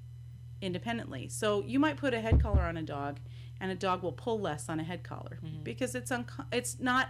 independently. 0.61 1.29
So 1.29 1.63
you 1.63 1.79
might 1.79 1.97
put 1.97 2.15
a 2.15 2.21
head 2.21 2.41
collar 2.41 2.63
on 2.63 2.77
a 2.77 2.83
dog, 2.83 3.21
and 3.61 3.71
a 3.71 3.75
dog 3.75 4.03
will 4.03 4.13
pull 4.13 4.41
less 4.41 4.69
on 4.69 4.81
a 4.81 4.85
head 4.85 5.03
collar 5.03 5.39
mm-hmm. 5.45 5.63
because 5.63 5.95
it's 5.95 6.11
unco- 6.11 6.45
it's 6.53 6.79
not 6.79 7.09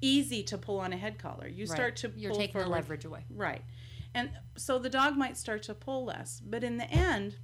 easy 0.00 0.42
to 0.44 0.56
pull 0.56 0.78
on 0.78 0.92
a 0.92 0.96
head 0.96 1.18
collar. 1.18 1.46
You 1.46 1.66
Right. 1.66 1.74
start 1.74 1.96
to 1.96 2.12
You're 2.16 2.30
pull 2.30 2.40
taking 2.40 2.60
the 2.60 2.68
leverage 2.68 3.04
away. 3.04 3.24
Right. 3.28 3.62
And 4.14 4.30
so 4.56 4.78
the 4.78 4.90
dog 4.90 5.16
might 5.16 5.36
start 5.36 5.62
to 5.64 5.74
pull 5.74 6.04
less, 6.04 6.40
but 6.40 6.64
in 6.64 6.78
the 6.78 6.90
end, 6.90 7.36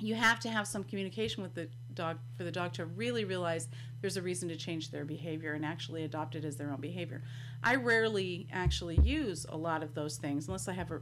you 0.00 0.14
have 0.14 0.40
to 0.40 0.50
have 0.50 0.66
some 0.66 0.82
communication 0.84 1.42
with 1.42 1.54
the 1.54 1.68
dog 2.00 2.18
for 2.36 2.44
the 2.44 2.50
dog 2.50 2.72
to 2.72 2.86
really 2.86 3.24
realize 3.24 3.68
there's 4.00 4.16
a 4.16 4.22
reason 4.22 4.48
to 4.48 4.56
change 4.56 4.90
their 4.90 5.04
behavior 5.04 5.52
and 5.52 5.64
actually 5.64 6.04
adopt 6.04 6.34
it 6.34 6.44
as 6.44 6.56
their 6.56 6.70
own 6.70 6.80
behavior. 6.80 7.22
I 7.62 7.74
rarely 7.76 8.48
actually 8.52 8.98
use 9.02 9.44
a 9.48 9.56
lot 9.56 9.82
of 9.82 9.94
those 9.94 10.16
things 10.16 10.46
unless 10.48 10.66
I 10.66 10.72
have 10.72 10.90
a, 10.90 11.00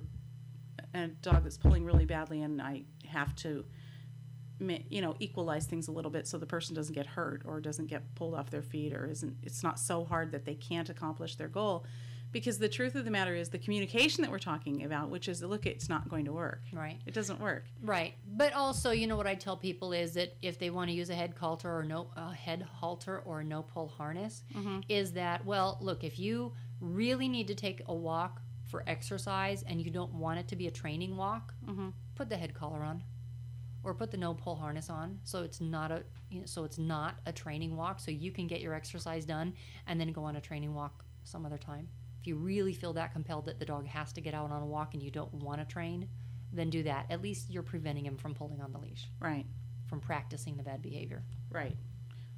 a 0.95 1.09
dog 1.23 1.45
that's 1.45 1.57
pulling 1.57 1.85
really 1.85 2.05
badly 2.05 2.43
and 2.43 2.61
I 2.61 2.83
have 3.07 3.35
to 3.37 3.64
you 4.61 5.00
know 5.00 5.14
equalize 5.21 5.67
things 5.67 5.87
a 5.87 5.93
little 5.93 6.11
bit 6.11 6.26
so 6.26 6.37
the 6.37 6.45
person 6.45 6.75
doesn't 6.75 6.95
get 6.95 7.07
hurt 7.07 7.43
or 7.45 7.61
doesn't 7.61 7.87
get 7.87 8.02
pulled 8.17 8.35
off 8.35 8.50
their 8.50 8.62
feet 8.62 8.93
or 8.93 9.07
isn't 9.07 9.37
it's 9.45 9.62
not 9.62 9.78
so 9.78 10.05
hard 10.05 10.33
that 10.33 10.45
they 10.45 10.57
can't 10.57 10.88
accomplish 10.88 11.37
their 11.37 11.47
goal 11.47 11.87
because 12.32 12.58
the 12.58 12.68
truth 12.68 12.94
of 12.94 13.04
the 13.04 13.11
matter 13.11 13.35
is 13.35 13.49
the 13.49 13.58
communication 13.58 14.23
that 14.23 14.30
we're 14.30 14.38
talking 14.38 14.85
about 14.85 15.08
which 15.11 15.28
is 15.28 15.42
look 15.42 15.66
it's 15.66 15.88
not 15.88 16.08
going 16.08 16.25
to 16.25 16.32
work 16.32 16.62
Right. 16.73 17.00
it 17.06 17.14
doesn't 17.14 17.40
work 17.40 17.64
Right. 17.82 18.14
But 18.26 18.52
also, 18.52 18.90
you 18.90 19.06
know 19.06 19.16
what 19.16 19.26
I 19.26 19.35
tell 19.35 19.56
people 19.56 19.92
is 19.92 20.12
that 20.14 20.37
if 20.42 20.58
they 20.58 20.70
want 20.70 20.90
to 20.90 20.94
use 20.94 21.11
a 21.11 21.14
head 21.14 21.35
halter 21.38 21.75
or 21.75 21.82
no 21.85 22.11
a 22.16 22.32
head 22.32 22.62
halter 22.62 23.20
or 23.20 23.40
a 23.40 23.44
no 23.44 23.62
pull 23.62 23.88
harness, 23.88 24.42
mm-hmm. 24.54 24.80
is 24.88 25.12
that 25.12 25.44
well, 25.44 25.78
look, 25.80 26.04
if 26.04 26.18
you 26.18 26.52
really 26.80 27.28
need 27.28 27.47
to 27.49 27.54
take 27.54 27.82
a 27.87 27.94
walk 27.94 28.42
for 28.66 28.85
exercise 28.87 29.62
and 29.66 29.80
you 29.80 29.90
don't 29.90 30.12
want 30.12 30.38
it 30.38 30.49
to 30.49 30.56
be 30.56 30.67
a 30.67 30.71
training 30.71 31.17
walk, 31.17 31.54
mm-hmm. 31.67 31.88
put 32.14 32.28
the 32.28 32.36
head 32.36 32.54
collar 32.54 32.82
on, 32.82 33.02
or 33.82 33.95
put 33.95 34.10
the 34.10 34.17
no 34.17 34.34
pull 34.34 34.56
harness 34.56 34.91
on, 34.91 35.19
so 35.25 35.43
it's 35.43 35.60
not 35.60 35.91
a 35.91 36.04
you 36.30 36.41
know, 36.41 36.47
so 36.47 36.64
it's 36.64 36.78
not 36.78 37.17
a 37.26 37.32
training 37.32 37.76
walk, 37.76 38.00
so 38.00 38.10
you 38.10 38.30
can 38.30 38.47
get 38.47 38.60
your 38.60 38.75
exercise 38.75 39.25
done 39.25 39.54
and 39.86 40.00
then 40.00 40.12
go 40.12 40.25
on 40.25 40.36
a 40.36 40.41
training 40.41 40.75
walk 40.75 41.04
some 41.25 41.47
other 41.47 41.58
time. 41.58 41.88
You 42.28 42.36
really 42.36 42.75
feel 42.75 42.93
that 42.93 43.12
compelled 43.12 43.47
that 43.47 43.58
the 43.58 43.64
dog 43.64 43.86
has 43.86 44.12
to 44.12 44.21
get 44.21 44.34
out 44.34 44.50
on 44.50 44.60
a 44.62 44.67
walk 44.67 44.93
and 44.93 45.02
you 45.02 45.10
don't 45.10 45.32
want 45.32 45.60
to 45.60 45.64
train, 45.64 46.06
then 46.52 46.69
do 46.69 46.82
that. 46.82 47.06
At 47.10 47.23
least 47.23 47.49
you're 47.50 47.62
preventing 47.62 48.04
him 48.04 48.17
from 48.19 48.34
pulling 48.34 48.60
on 48.60 48.71
the 48.73 48.78
leash, 48.78 49.08
right 49.19 49.47
from 49.86 49.99
practicing 50.00 50.56
the 50.58 50.62
bad 50.62 50.82
behavior. 50.82 51.23
right 51.50 51.75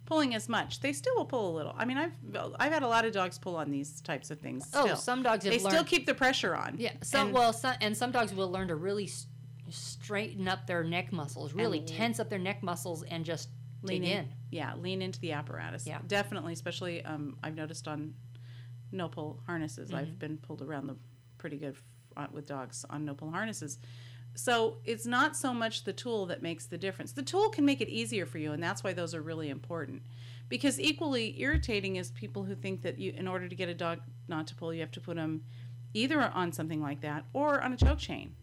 pulling 0.06 0.34
as 0.34 0.48
much 0.48 0.80
they 0.80 0.92
still 0.92 1.14
will 1.16 1.24
pull 1.24 1.50
a 1.50 1.54
little 1.56 1.72
i 1.76 1.84
mean 1.84 1.96
i've 1.96 2.12
i've 2.58 2.72
had 2.72 2.82
a 2.82 2.86
lot 2.88 3.04
of 3.04 3.12
dogs 3.12 3.38
pull 3.38 3.54
on 3.54 3.70
these 3.70 4.00
types 4.00 4.30
of 4.32 4.40
things 4.40 4.68
Oh, 4.74 4.84
still. 4.84 4.96
some 4.96 5.22
dogs 5.22 5.44
have 5.44 5.52
they 5.52 5.58
learned. 5.60 5.70
still 5.72 5.84
keep 5.84 6.04
the 6.06 6.14
pressure 6.14 6.54
on 6.56 6.76
yeah, 6.78 6.92
some 7.02 7.26
And- 7.28 7.34
well, 7.34 7.52
some, 7.52 7.74
and 7.80 7.96
some 7.96 8.10
dogs 8.10 8.32
will 8.34 8.50
learn 8.50 8.68
to 8.68 8.74
really 8.76 9.04
s- 9.04 9.26
straighten 9.68 10.48
up 10.48 10.66
their 10.66 10.82
neck 10.84 11.12
muscles, 11.12 11.52
really 11.54 11.80
tense 11.80 12.18
up 12.18 12.28
their 12.28 12.38
neck 12.40 12.62
muscles, 12.62 13.02
and 13.04 13.24
just 13.24 13.48
lean 13.82 14.02
in. 14.04 14.18
in. 14.18 14.28
Yeah, 14.50 14.74
lean 14.74 15.00
into 15.02 15.20
the 15.20 15.32
apparatus. 15.32 15.86
Yeah. 15.86 15.98
definitely. 16.06 16.52
Especially, 16.54 17.04
um, 17.04 17.36
I've 17.42 17.54
noticed 17.54 17.86
on 17.86 18.14
no 18.92 19.08
pull 19.08 19.40
harnesses. 19.46 19.88
Mm-hmm. 19.88 19.98
I've 19.98 20.18
been 20.18 20.38
pulled 20.38 20.62
around 20.62 20.86
them 20.86 20.98
pretty 21.38 21.56
good 21.56 21.74
f- 21.74 21.82
uh, 22.16 22.26
with 22.32 22.46
dogs 22.46 22.84
on 22.90 23.04
no 23.04 23.14
pull 23.14 23.30
harnesses. 23.30 23.78
So 24.34 24.78
it's 24.84 25.06
not 25.06 25.36
so 25.36 25.52
much 25.52 25.84
the 25.84 25.92
tool 25.92 26.26
that 26.26 26.42
makes 26.42 26.66
the 26.66 26.78
difference. 26.78 27.12
The 27.12 27.22
tool 27.22 27.48
can 27.48 27.64
make 27.64 27.80
it 27.80 27.88
easier 27.88 28.26
for 28.26 28.38
you, 28.38 28.52
and 28.52 28.62
that's 28.62 28.84
why 28.84 28.92
those 28.92 29.14
are 29.14 29.22
really 29.22 29.50
important. 29.50 30.02
Because 30.48 30.78
equally 30.78 31.40
irritating 31.40 31.96
is 31.96 32.10
people 32.10 32.44
who 32.44 32.54
think 32.54 32.82
that 32.82 32.98
you, 32.98 33.12
in 33.16 33.26
order 33.26 33.48
to 33.48 33.54
get 33.54 33.68
a 33.68 33.74
dog 33.74 34.00
not 34.28 34.46
to 34.48 34.54
pull, 34.54 34.72
you 34.72 34.80
have 34.80 34.90
to 34.92 35.00
put 35.00 35.16
them 35.16 35.42
either 35.94 36.20
on 36.20 36.52
something 36.52 36.80
like 36.80 37.00
that 37.00 37.24
or 37.32 37.60
on 37.60 37.72
a 37.72 37.76
choke 37.76 37.98
chain 37.98 38.34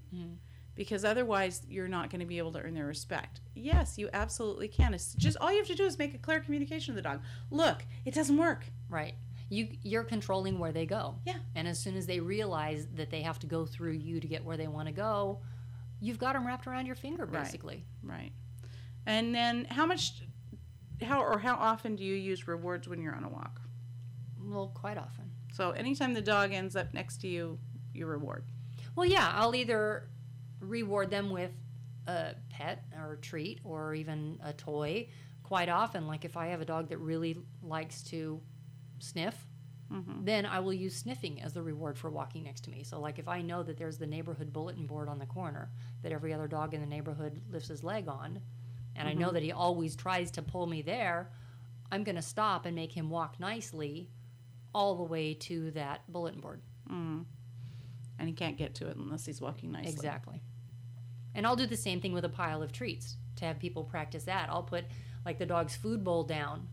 because 0.77 1.03
otherwise 1.03 1.63
you're 1.67 1.87
not 1.87 2.09
going 2.09 2.19
to 2.19 2.25
be 2.25 2.37
able 2.37 2.51
to 2.53 2.59
earn 2.61 2.75
their 2.75 2.85
respect. 2.85 3.41
Yes, 3.55 3.97
you 3.97 4.09
absolutely 4.13 4.67
can. 4.67 4.93
It's 4.93 5.13
just 5.15 5.35
all 5.41 5.51
you 5.51 5.57
have 5.57 5.67
to 5.67 5.75
do 5.75 5.85
is 5.85 5.97
make 5.97 6.13
a 6.13 6.19
clear 6.19 6.39
communication 6.39 6.93
with 6.93 7.03
the 7.03 7.09
dog. 7.09 7.21
Look, 7.49 7.83
it 8.05 8.13
doesn't 8.13 8.37
work. 8.37 8.65
Right. 8.87 9.15
You 9.49 9.69
you're 9.81 10.03
controlling 10.03 10.59
where 10.59 10.71
they 10.71 10.85
go. 10.85 11.15
Yeah. 11.25 11.37
And 11.55 11.67
as 11.67 11.79
soon 11.79 11.95
as 11.95 12.05
they 12.05 12.19
realize 12.19 12.87
that 12.95 13.09
they 13.09 13.21
have 13.21 13.39
to 13.39 13.47
go 13.47 13.65
through 13.65 13.93
you 13.93 14.19
to 14.19 14.27
get 14.27 14.43
where 14.43 14.57
they 14.57 14.67
want 14.67 14.87
to 14.87 14.93
go, 14.93 15.39
you've 16.01 16.19
got 16.19 16.33
them 16.33 16.45
wrapped 16.45 16.67
around 16.67 16.85
your 16.85 16.95
finger, 16.95 17.25
Right. 17.25 17.43
basically. 17.43 17.85
Right. 18.03 18.31
And 19.05 19.33
then 19.33 19.65
how 19.65 19.85
much 19.85 20.23
how 21.01 21.21
or 21.21 21.39
how 21.39 21.55
often 21.55 21.95
do 21.95 22.03
you 22.03 22.15
use 22.15 22.47
rewards 22.47 22.87
when 22.87 23.01
you're 23.01 23.15
on 23.15 23.23
a 23.23 23.29
walk? 23.29 23.61
Well, 24.41 24.71
quite 24.73 24.97
often. 24.97 25.31
So 25.53 25.71
anytime 25.71 26.13
the 26.13 26.21
dog 26.21 26.51
ends 26.51 26.75
up 26.75 26.93
next 26.93 27.21
to 27.21 27.27
you, 27.27 27.57
you 27.93 28.05
reward. 28.05 28.43
Well, 28.95 29.05
yeah, 29.05 29.31
I'll 29.33 29.55
either 29.55 30.09
reward 30.59 31.09
them 31.09 31.29
with 31.29 31.51
a 32.07 32.35
pet 32.49 32.83
or 32.97 33.13
a 33.13 33.17
treat 33.17 33.59
or 33.63 33.93
even 33.93 34.39
a 34.43 34.53
toy. 34.53 35.07
Quite 35.43 35.69
often, 35.69 36.07
like 36.07 36.25
if 36.25 36.35
I 36.35 36.47
have 36.47 36.61
a 36.61 36.65
dog 36.65 36.89
that 36.89 36.97
really 36.97 37.37
likes 37.61 38.01
to 38.03 38.41
sniff, 38.99 39.47
mm-hmm. 39.91 40.23
then 40.23 40.45
I 40.45 40.59
will 40.59 40.73
use 40.73 40.95
sniffing 40.95 41.41
as 41.41 41.53
the 41.53 41.61
reward 41.61 41.97
for 41.97 42.09
walking 42.09 42.43
next 42.43 42.61
to 42.65 42.69
me. 42.69 42.83
So, 42.83 42.99
like 42.99 43.19
if 43.19 43.27
I 43.27 43.41
know 43.41 43.63
that 43.63 43.77
there's 43.77 43.97
the 43.97 44.07
neighborhood 44.07 44.53
bulletin 44.53 44.85
board 44.85 45.09
on 45.09 45.19
the 45.19 45.25
corner 45.25 45.71
that 46.03 46.11
every 46.11 46.33
other 46.33 46.47
dog 46.47 46.73
in 46.73 46.81
the 46.81 46.87
neighborhood 46.87 47.41
lifts 47.49 47.69
his 47.69 47.83
leg 47.83 48.07
on, 48.07 48.41
and 48.95 49.07
I 49.07 49.13
know 49.13 49.27
mm-hmm. 49.27 49.35
that 49.35 49.43
he 49.43 49.51
always 49.51 49.95
tries 49.95 50.31
to 50.31 50.41
pull 50.41 50.67
me 50.67 50.81
there, 50.81 51.31
I'm 51.91 52.03
going 52.03 52.15
to 52.15 52.21
stop 52.21 52.65
and 52.65 52.75
make 52.75 52.91
him 52.91 53.09
walk 53.09 53.39
nicely 53.39 54.09
all 54.73 54.95
the 54.95 55.03
way 55.03 55.33
to 55.33 55.71
that 55.71 56.01
bulletin 56.11 56.41
board. 56.41 56.61
Mm. 56.91 57.25
And 58.19 58.27
he 58.27 58.33
can't 58.33 58.57
get 58.57 58.75
to 58.75 58.87
it 58.87 58.97
unless 58.97 59.25
he's 59.25 59.39
walking 59.39 59.71
nicely. 59.71 59.91
Exactly. 59.91 60.41
And 61.35 61.45
I'll 61.45 61.55
do 61.55 61.67
the 61.67 61.77
same 61.77 62.01
thing 62.01 62.13
with 62.13 62.25
a 62.25 62.29
pile 62.29 62.63
of 62.63 62.71
treats 62.71 63.17
to 63.37 63.45
have 63.45 63.59
people 63.59 63.83
practice 63.83 64.23
that. 64.23 64.49
I'll 64.49 64.63
put 64.63 64.85
like 65.25 65.37
the 65.37 65.45
dog's 65.45 65.75
food 65.75 66.03
bowl 66.03 66.23
down, 66.23 66.67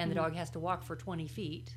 and 0.00 0.10
the 0.10 0.14
dog 0.14 0.34
has 0.34 0.50
to 0.50 0.58
walk 0.58 0.82
for 0.82 0.96
20 0.96 1.26
feet 1.28 1.76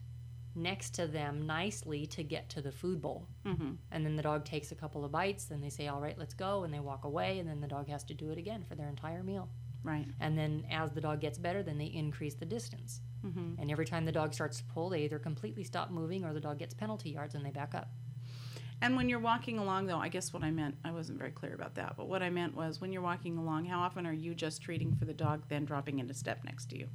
next 0.55 0.91
to 0.91 1.07
them 1.07 1.45
nicely 1.45 2.05
to 2.05 2.23
get 2.23 2.49
to 2.49 2.61
the 2.61 2.71
food 2.71 3.01
bowl. 3.01 3.27
Mm-hmm. 3.45 3.71
And 3.91 4.05
then 4.05 4.15
the 4.15 4.23
dog 4.23 4.45
takes 4.45 4.71
a 4.71 4.75
couple 4.75 5.03
of 5.03 5.11
bites, 5.11 5.45
then 5.45 5.61
they 5.61 5.69
say, 5.69 5.87
All 5.87 5.99
right, 5.99 6.17
let's 6.17 6.33
go. 6.33 6.63
And 6.63 6.73
they 6.73 6.79
walk 6.79 7.05
away, 7.05 7.39
and 7.39 7.49
then 7.49 7.59
the 7.59 7.67
dog 7.67 7.89
has 7.89 8.03
to 8.05 8.13
do 8.13 8.29
it 8.31 8.37
again 8.37 8.63
for 8.63 8.75
their 8.75 8.87
entire 8.87 9.23
meal. 9.23 9.49
Right. 9.83 10.05
And 10.19 10.37
then 10.37 10.65
as 10.71 10.91
the 10.91 11.01
dog 11.01 11.19
gets 11.19 11.37
better, 11.37 11.61
then 11.63 11.77
they 11.77 11.87
increase 11.87 12.35
the 12.35 12.45
distance. 12.45 13.01
Mm-hmm. 13.25 13.61
And 13.61 13.71
every 13.71 13.85
time 13.85 14.05
the 14.05 14.11
dog 14.11 14.33
starts 14.33 14.57
to 14.57 14.63
pull, 14.65 14.89
they 14.89 15.01
either 15.01 15.19
completely 15.19 15.63
stop 15.63 15.91
moving 15.91 16.23
or 16.23 16.33
the 16.33 16.39
dog 16.39 16.59
gets 16.59 16.73
penalty 16.73 17.09
yards 17.09 17.35
and 17.35 17.45
they 17.45 17.51
back 17.51 17.75
up. 17.75 17.89
And 18.81 18.97
when 18.97 19.07
you're 19.07 19.19
walking 19.19 19.59
along, 19.59 19.87
though, 19.87 19.99
I 19.99 20.09
guess 20.09 20.33
what 20.33 20.43
I 20.43 20.51
meant, 20.51 20.75
I 20.83 20.91
wasn't 20.91 21.17
very 21.17 21.31
clear 21.31 21.53
about 21.53 21.75
that, 21.75 21.95
but 21.95 22.09
what 22.09 22.21
I 22.21 22.29
meant 22.29 22.53
was 22.53 22.81
when 22.81 22.91
you're 22.91 23.01
walking 23.01 23.37
along, 23.37 23.65
how 23.65 23.79
often 23.79 24.05
are 24.05 24.13
you 24.13 24.35
just 24.35 24.61
treating 24.61 24.93
for 24.93 25.05
the 25.05 25.13
dog, 25.13 25.43
then 25.47 25.63
dropping 25.63 25.99
into 25.99 26.13
step 26.13 26.43
next 26.43 26.69
to 26.71 26.77
you? 26.77 26.87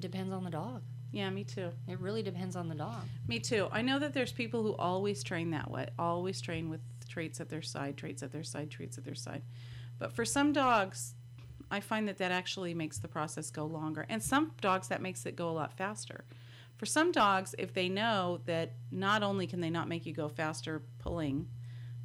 Depends 0.00 0.32
on 0.32 0.44
the 0.44 0.50
dog. 0.50 0.82
Yeah, 1.12 1.28
me 1.30 1.44
too. 1.44 1.70
It 1.88 1.98
really 2.00 2.22
depends 2.22 2.56
on 2.56 2.68
the 2.68 2.74
dog. 2.74 3.02
Me 3.26 3.38
too. 3.38 3.68
I 3.72 3.82
know 3.82 3.98
that 3.98 4.14
there's 4.14 4.32
people 4.32 4.62
who 4.62 4.74
always 4.76 5.22
train 5.22 5.50
that 5.50 5.70
way, 5.70 5.88
always 5.98 6.40
train 6.40 6.70
with 6.70 6.80
traits 7.08 7.40
at 7.40 7.48
their 7.48 7.62
side, 7.62 7.96
traits 7.96 8.22
at 8.22 8.32
their 8.32 8.44
side, 8.44 8.70
traits 8.70 8.96
at 8.96 9.04
their 9.04 9.14
side. 9.14 9.42
But 9.98 10.12
for 10.12 10.24
some 10.24 10.52
dogs, 10.52 11.14
I 11.70 11.80
find 11.80 12.08
that 12.08 12.18
that 12.18 12.32
actually 12.32 12.74
makes 12.74 12.98
the 12.98 13.08
process 13.08 13.50
go 13.50 13.66
longer. 13.66 14.06
And 14.08 14.22
some 14.22 14.52
dogs, 14.60 14.88
that 14.88 15.02
makes 15.02 15.26
it 15.26 15.36
go 15.36 15.50
a 15.50 15.52
lot 15.52 15.76
faster. 15.76 16.24
For 16.76 16.86
some 16.86 17.12
dogs, 17.12 17.54
if 17.58 17.74
they 17.74 17.88
know 17.88 18.40
that 18.46 18.72
not 18.90 19.22
only 19.22 19.46
can 19.46 19.60
they 19.60 19.70
not 19.70 19.88
make 19.88 20.06
you 20.06 20.14
go 20.14 20.28
faster 20.28 20.82
pulling, 20.98 21.48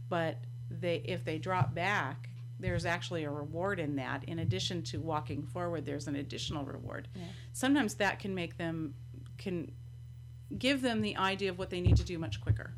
but 0.09 0.39
they 0.69 0.97
if 1.05 1.23
they 1.23 1.37
drop 1.37 1.73
back, 1.73 2.29
there's 2.65 2.85
actually 2.85 3.23
a 3.23 3.29
reward 3.29 3.79
in 3.79 3.95
that. 3.97 4.23
In 4.25 4.39
addition 4.39 4.81
to 4.83 4.99
walking 4.99 5.43
forward, 5.43 5.85
there's 5.85 6.07
an 6.07 6.15
additional 6.15 6.65
reward. 6.65 7.07
Yeah. 7.13 7.23
Sometimes 7.53 7.93
that 7.95 8.19
can 8.19 8.33
make 8.33 8.57
them 8.57 8.95
can 9.37 9.71
give 10.57 10.81
them 10.81 11.01
the 11.01 11.15
idea 11.17 11.49
of 11.51 11.59
what 11.59 11.69
they 11.69 11.81
need 11.81 11.97
to 11.97 12.03
do 12.03 12.17
much 12.17 12.41
quicker. 12.41 12.73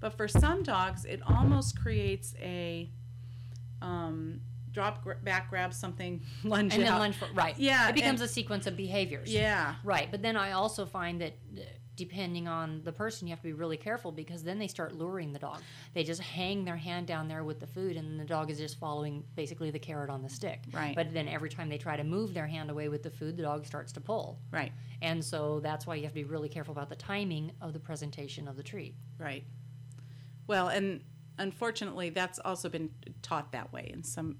But 0.00 0.16
for 0.16 0.28
some 0.28 0.62
dogs, 0.62 1.04
it 1.04 1.20
almost 1.26 1.78
creates 1.78 2.34
a 2.40 2.90
um, 3.82 4.40
drop 4.76 5.02
gr- 5.02 5.14
back, 5.24 5.48
grab 5.48 5.72
something, 5.72 6.20
lunge 6.44 6.74
and 6.74 6.82
then 6.82 6.92
out. 6.92 7.00
lunge 7.00 7.16
for 7.16 7.26
right. 7.32 7.58
Yeah, 7.58 7.88
it 7.88 7.94
becomes 7.94 8.20
and- 8.20 8.28
a 8.28 8.32
sequence 8.32 8.66
of 8.66 8.76
behaviors. 8.76 9.32
Yeah, 9.32 9.74
Right, 9.82 10.08
but 10.10 10.20
then 10.20 10.36
I 10.36 10.52
also 10.52 10.84
find 10.84 11.18
that 11.22 11.32
uh, 11.56 11.62
depending 11.96 12.46
on 12.46 12.82
the 12.84 12.92
person, 12.92 13.26
you 13.26 13.32
have 13.32 13.38
to 13.40 13.44
be 13.48 13.54
really 13.54 13.78
careful 13.78 14.12
because 14.12 14.42
then 14.44 14.58
they 14.58 14.66
start 14.68 14.94
luring 14.94 15.32
the 15.32 15.38
dog. 15.38 15.62
They 15.94 16.04
just 16.04 16.20
hang 16.20 16.66
their 16.66 16.76
hand 16.76 17.06
down 17.06 17.26
there 17.26 17.42
with 17.42 17.58
the 17.58 17.66
food, 17.66 17.96
and 17.96 18.20
the 18.20 18.24
dog 18.26 18.50
is 18.50 18.58
just 18.58 18.78
following 18.78 19.24
basically 19.34 19.70
the 19.70 19.78
carrot 19.78 20.10
on 20.10 20.20
the 20.22 20.28
stick. 20.28 20.60
Right. 20.74 20.94
But 20.94 21.14
then 21.14 21.26
every 21.26 21.48
time 21.48 21.70
they 21.70 21.78
try 21.78 21.96
to 21.96 22.04
move 22.04 22.34
their 22.34 22.46
hand 22.46 22.70
away 22.70 22.90
with 22.90 23.02
the 23.02 23.10
food, 23.10 23.38
the 23.38 23.44
dog 23.44 23.64
starts 23.64 23.92
to 23.92 24.00
pull. 24.02 24.38
right, 24.50 24.72
And 25.00 25.24
so 25.24 25.60
that's 25.60 25.86
why 25.86 25.94
you 25.94 26.02
have 26.02 26.12
to 26.12 26.14
be 26.16 26.24
really 26.24 26.50
careful 26.50 26.72
about 26.72 26.90
the 26.90 26.96
timing 26.96 27.52
of 27.62 27.72
the 27.72 27.80
presentation 27.80 28.46
of 28.46 28.56
the 28.58 28.62
treat. 28.62 28.94
right. 29.18 29.44
Well, 30.46 30.68
and 30.68 31.00
unfortunately, 31.38 32.10
that's 32.10 32.38
also 32.38 32.68
been 32.68 32.90
taught 33.22 33.52
that 33.52 33.72
way 33.72 33.90
in 33.92 34.02
some. 34.04 34.36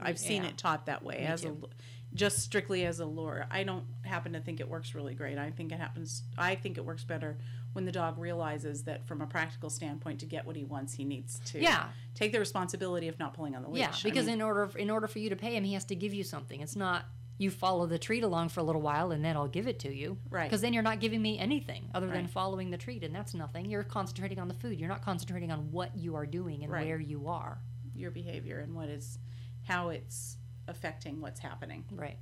I've 0.00 0.18
seen 0.18 0.42
Yeah. 0.42 0.50
it 0.50 0.58
taught 0.58 0.86
that 0.86 1.02
way 1.02 1.18
Me 1.18 1.24
as 1.26 1.44
a, 1.44 1.48
too. 1.48 1.68
just 2.14 2.38
strictly 2.40 2.84
as 2.86 3.00
a 3.00 3.06
lure. 3.06 3.46
I 3.50 3.62
don't 3.64 3.84
happen 4.02 4.32
to 4.32 4.40
think 4.40 4.60
it 4.60 4.68
works 4.68 4.94
really 4.94 5.14
great. 5.14 5.38
I 5.38 5.50
think 5.50 5.72
it 5.72 5.78
happens. 5.78 6.22
I 6.36 6.54
think 6.54 6.78
it 6.78 6.84
works 6.84 7.04
better 7.04 7.38
when 7.74 7.84
the 7.84 7.92
dog 7.92 8.18
realizes 8.18 8.84
that, 8.84 9.06
from 9.06 9.20
a 9.20 9.26
practical 9.26 9.68
standpoint, 9.70 10.20
to 10.20 10.26
get 10.26 10.46
what 10.46 10.56
he 10.56 10.64
wants, 10.64 10.94
he 10.94 11.04
needs 11.04 11.38
to 11.46 11.60
Yeah. 11.60 11.88
take 12.14 12.32
the 12.32 12.38
responsibility 12.40 13.08
of 13.08 13.18
not 13.18 13.34
pulling 13.34 13.54
on 13.54 13.62
the 13.62 13.68
leash. 13.68 13.80
Yeah, 13.80 13.90
I 13.90 14.02
because 14.02 14.26
mean, 14.26 14.36
in 14.36 14.42
order 14.42 14.70
in 14.78 14.90
order 14.90 15.06
for 15.06 15.18
you 15.18 15.28
to 15.30 15.36
pay 15.36 15.54
him, 15.56 15.64
he 15.64 15.74
has 15.74 15.84
to 15.86 15.94
give 15.94 16.14
you 16.14 16.24
something. 16.24 16.60
It's 16.60 16.76
not 16.76 17.04
you 17.40 17.52
follow 17.52 17.86
the 17.86 17.98
treat 18.00 18.24
along 18.24 18.48
for 18.48 18.58
a 18.58 18.64
little 18.64 18.82
while 18.82 19.12
and 19.12 19.24
then 19.24 19.36
I'll 19.36 19.46
give 19.46 19.68
it 19.68 19.78
to 19.80 19.94
you. 19.94 20.18
Right. 20.28 20.48
Because 20.50 20.60
then 20.60 20.72
you're 20.72 20.82
not 20.82 20.98
giving 20.98 21.22
me 21.22 21.38
anything 21.38 21.88
other 21.94 22.08
than 22.08 22.26
following 22.26 22.70
the 22.70 22.76
treat, 22.78 23.04
and 23.04 23.14
that's 23.14 23.32
nothing. 23.32 23.66
You're 23.70 23.84
concentrating 23.84 24.40
on 24.40 24.48
the 24.48 24.54
food. 24.54 24.80
You're 24.80 24.88
not 24.88 25.02
concentrating 25.02 25.52
on 25.52 25.70
what 25.70 25.96
you 25.96 26.16
are 26.16 26.26
doing 26.26 26.64
and 26.64 26.72
Right. 26.72 26.86
where 26.86 26.98
you 26.98 27.28
are. 27.28 27.60
your 27.94 28.10
behavior 28.12 28.60
and 28.60 28.74
what 28.76 28.88
is, 28.88 29.18
how 29.68 29.90
it's 29.90 30.38
affecting 30.66 31.20
what's 31.20 31.40
happening. 31.40 31.84
Right. 31.92 32.18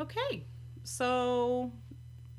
Okay, 0.00 0.46
so 0.84 1.72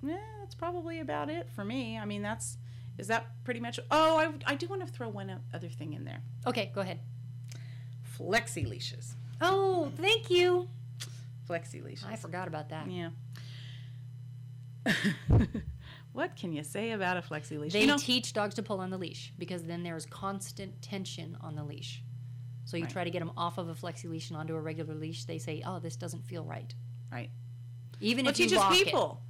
yeah, 0.02 0.18
that's 0.40 0.56
probably 0.56 1.00
about 1.00 1.30
it 1.30 1.50
for 1.56 1.64
me. 1.64 1.98
I 1.98 2.06
mean, 2.06 2.22
that's 2.22 2.58
is 2.98 3.08
that 3.08 3.28
pretty 3.44 3.60
much? 3.60 3.80
Oh, 3.92 4.18
I, 4.18 4.52
I 4.52 4.56
do 4.56 4.68
want 4.68 4.86
to 4.86 4.92
throw 4.92 5.10
one 5.10 5.40
other 5.54 5.70
thing 5.70 5.94
in 5.94 6.06
there. 6.06 6.22
Okay, 6.48 6.72
go 6.74 6.82
ahead. 6.82 7.00
Flexi 8.18 8.68
leashes. 8.68 9.16
Oh, 9.42 9.92
thank 9.98 10.30
you. 10.30 10.70
Flexi 11.50 11.84
leashes. 11.84 12.06
I 12.08 12.16
forgot 12.16 12.48
about 12.48 12.70
that. 12.70 12.88
Yeah. 12.90 13.10
what 16.14 16.36
can 16.36 16.54
you 16.54 16.64
say 16.64 16.92
about 16.92 17.18
a 17.18 17.22
flexi 17.22 17.60
leash? 17.60 17.74
They 17.74 17.82
you 17.82 17.88
know, 17.88 17.98
teach 17.98 18.34
dogs 18.34 18.56
to 18.56 18.64
pull 18.64 18.80
on 18.80 18.90
the 18.90 18.98
leash 18.98 19.34
because 19.38 19.64
then 19.64 19.84
there's 19.84 20.06
constant 20.06 20.82
tension 20.82 21.38
on 21.42 21.56
the 21.56 21.64
leash. 21.64 22.04
So 22.74 22.78
you 22.78 22.86
Right. 22.86 22.92
try 22.92 23.04
to 23.04 23.12
get 23.12 23.20
them 23.20 23.32
off 23.38 23.60
of 23.60 23.70
a 23.70 23.76
flexi 23.76 24.10
leash 24.10 24.32
and 24.32 24.38
onto 24.38 24.56
a 24.56 24.60
regular 24.60 24.96
leash. 24.96 25.26
They 25.26 25.38
say, 25.38 25.62
"Oh, 25.64 25.78
this 25.78 25.96
doesn't 25.96 26.26
feel 26.26 26.44
right." 26.44 26.74
Right. 27.12 27.30
Even 28.02 28.26
well, 28.26 28.32
if 28.32 28.40
it 28.40 28.44
you 28.46 28.50
teaches 28.50 28.64
it. 28.64 28.86
people. 28.86 29.22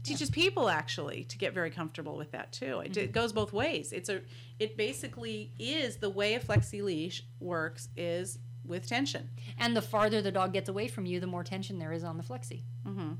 It 0.00 0.04
teaches 0.04 0.30
people 0.30 0.70
actually 0.70 1.24
to 1.24 1.36
get 1.36 1.52
very 1.52 1.70
comfortable 1.70 2.16
with 2.16 2.30
that 2.30 2.52
too. 2.52 2.80
It, 2.80 2.92
Mm-hmm. 2.92 3.00
it 3.00 3.12
goes 3.12 3.34
both 3.34 3.52
ways. 3.52 3.92
It's 3.92 4.08
a. 4.08 4.22
It 4.58 4.78
basically 4.78 5.52
is 5.58 5.96
the 5.98 6.08
way 6.08 6.36
a 6.36 6.40
flexi 6.40 6.82
leash 6.82 7.22
works 7.38 7.90
is 7.98 8.38
with 8.64 8.86
tension. 8.86 9.28
And 9.58 9.76
the 9.76 9.82
farther 9.82 10.22
the 10.22 10.32
dog 10.32 10.54
gets 10.54 10.70
away 10.70 10.88
from 10.88 11.04
you, 11.04 11.20
the 11.20 11.26
more 11.26 11.44
tension 11.44 11.78
there 11.78 11.92
is 11.92 12.02
on 12.02 12.16
the 12.16 12.24
flexi. 12.24 12.62
Mm-hmm. 12.86 13.12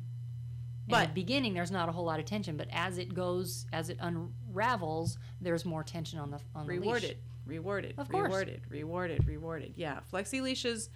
But- 0.88 1.14
beginning, 1.14 1.54
there's 1.54 1.70
not 1.70 1.88
a 1.88 1.92
whole 1.92 2.04
lot 2.04 2.20
of 2.20 2.26
tension, 2.26 2.56
but 2.56 2.68
as 2.72 2.98
it 2.98 3.12
goes, 3.14 3.66
as 3.72 3.88
it 3.90 3.98
unravels, 4.00 5.18
there's 5.40 5.64
more 5.64 5.82
tension 5.82 6.18
on 6.18 6.30
the 6.30 6.40
on 6.54 6.66
the 6.66 6.72
leash. 6.74 6.80
rewarded, 6.80 7.16
rewarded, 7.44 7.94
Of 7.98 8.08
course. 8.08 8.24
rewarded, 8.26 8.62
rewarded, 8.68 9.26
rewarded. 9.26 9.72
Yeah, 9.76 10.00
flexi 10.12 10.40
leashes. 10.42 10.90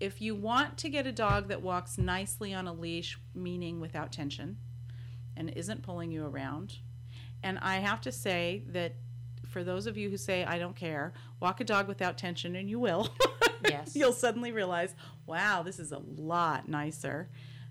If 0.00 0.20
you 0.20 0.34
want 0.34 0.76
to 0.78 0.88
get 0.90 1.06
a 1.06 1.12
dog 1.12 1.48
that 1.48 1.62
walks 1.62 1.96
nicely 1.98 2.52
on 2.54 2.66
a 2.66 2.72
leash, 2.72 3.18
meaning 3.34 3.80
without 3.80 4.12
tension, 4.12 4.58
and 5.36 5.50
isn't 5.50 5.82
pulling 5.82 6.10
you 6.10 6.24
around, 6.26 6.78
and 7.42 7.58
I 7.60 7.76
have 7.76 8.00
to 8.02 8.12
say 8.12 8.62
that 8.68 8.94
for 9.46 9.62
those 9.64 9.86
of 9.86 9.96
you 9.96 10.10
who 10.10 10.16
say 10.16 10.44
I 10.44 10.58
don't 10.58 10.76
care, 10.76 11.12
walk 11.40 11.60
a 11.60 11.64
dog 11.64 11.88
without 11.88 12.18
tension, 12.18 12.56
and 12.56 12.68
you 12.68 12.78
will. 12.78 13.08
Yes. 13.66 13.92
You'll 13.96 14.12
suddenly 14.12 14.52
realize, 14.52 14.94
wow, 15.24 15.62
this 15.62 15.78
is 15.78 15.92
a 15.92 15.98
lot 16.16 16.68
nicer. 16.68 17.28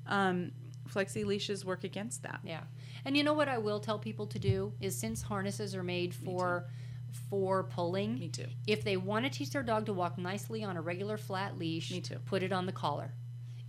Um, 0.07 0.51
flexi 0.87 1.25
leashes 1.25 1.65
work 1.65 1.83
against 1.83 2.23
that. 2.23 2.39
Yeah. 2.43 2.61
And 3.05 3.15
you 3.17 3.23
know 3.23 3.33
what 3.33 3.47
I 3.49 3.57
will 3.57 3.79
tell 3.79 3.99
people 3.99 4.27
to 4.27 4.39
do 4.39 4.73
is 4.79 4.97
since 4.97 5.21
harnesses 5.21 5.75
are 5.75 5.83
made 5.83 6.13
for 6.13 6.65
for 7.29 7.63
pulling, 7.63 8.19
Me 8.19 8.27
too. 8.27 8.45
if 8.67 8.83
they 8.83 8.97
want 8.97 9.23
to 9.25 9.31
teach 9.31 9.51
their 9.51 9.63
dog 9.63 9.85
to 9.85 9.93
walk 9.93 10.17
nicely 10.17 10.63
on 10.65 10.75
a 10.75 10.81
regular 10.81 11.15
flat 11.17 11.57
leash, 11.57 11.89
Me 11.91 12.01
too. 12.01 12.17
put 12.25 12.43
it 12.43 12.51
on 12.51 12.65
the 12.65 12.73
collar. 12.73 13.13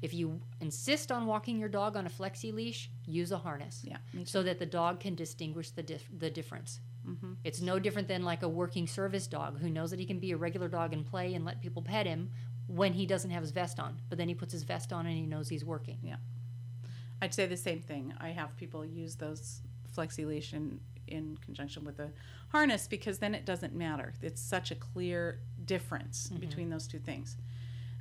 If 0.03 0.13
you 0.13 0.41
insist 0.61 1.13
on 1.13 1.27
walking 1.27 1.59
your 1.59 1.69
dog 1.69 1.97
on 1.97 2.07
a 2.07 2.11
flexi 2.11 2.53
leash, 2.53 2.91
use 3.07 3.31
a 3.33 3.39
harness. 3.39 3.83
Yeah. 3.85 3.99
So 4.25 4.43
that 4.43 4.59
the 4.59 4.67
dog 4.67 5.01
can 5.01 5.15
distinguish 5.15 5.71
the 5.71 5.83
dif- 5.83 6.11
the 6.19 6.29
difference. 6.29 6.81
Mm-hmm. 7.09 7.35
It's 7.45 7.61
no 7.61 7.79
different 7.79 8.09
than 8.09 8.25
like 8.25 8.43
a 8.43 8.49
working 8.49 8.87
service 8.89 9.27
dog 9.29 9.61
who 9.61 9.71
knows 9.71 9.91
that 9.93 10.01
he 10.01 10.07
can 10.07 10.19
be 10.19 10.33
a 10.33 10.37
regular 10.37 10.69
dog 10.69 10.93
and 10.93 11.07
play 11.07 11.35
and 11.35 11.45
let 11.45 11.61
people 11.63 11.83
pet 11.83 12.05
him 12.05 12.31
when 12.67 12.93
he 12.93 13.07
doesn't 13.07 13.31
have 13.31 13.43
his 13.43 13.53
vest 13.53 13.79
on. 13.79 14.01
But 14.09 14.19
then 14.19 14.27
he 14.29 14.35
puts 14.35 14.53
his 14.53 14.65
vest 14.65 14.93
on 14.93 15.07
and 15.07 15.15
he 15.17 15.25
knows 15.25 15.49
he's 15.49 15.65
working. 15.65 15.99
I'd 17.23 17.35
say 17.35 17.47
the 17.47 17.57
same 17.57 17.81
thing. 17.81 18.13
I 18.21 18.29
have 18.31 18.57
people 18.57 18.85
use 18.85 19.15
those 19.17 19.61
flexi 19.97 20.27
leash 20.27 20.53
in, 20.53 20.81
conjunction 21.41 21.85
with 21.85 21.97
the 21.97 22.11
harness 22.49 22.87
because 22.89 23.19
then 23.19 23.35
it 23.35 23.45
doesn't 23.47 23.75
matter. 23.75 24.13
It's 24.23 24.43
such 24.43 24.71
a 24.71 24.75
clear 24.75 25.39
difference 25.65 26.29
between 26.29 26.69
those 26.69 26.87
two 26.89 26.99
things. 26.99 27.37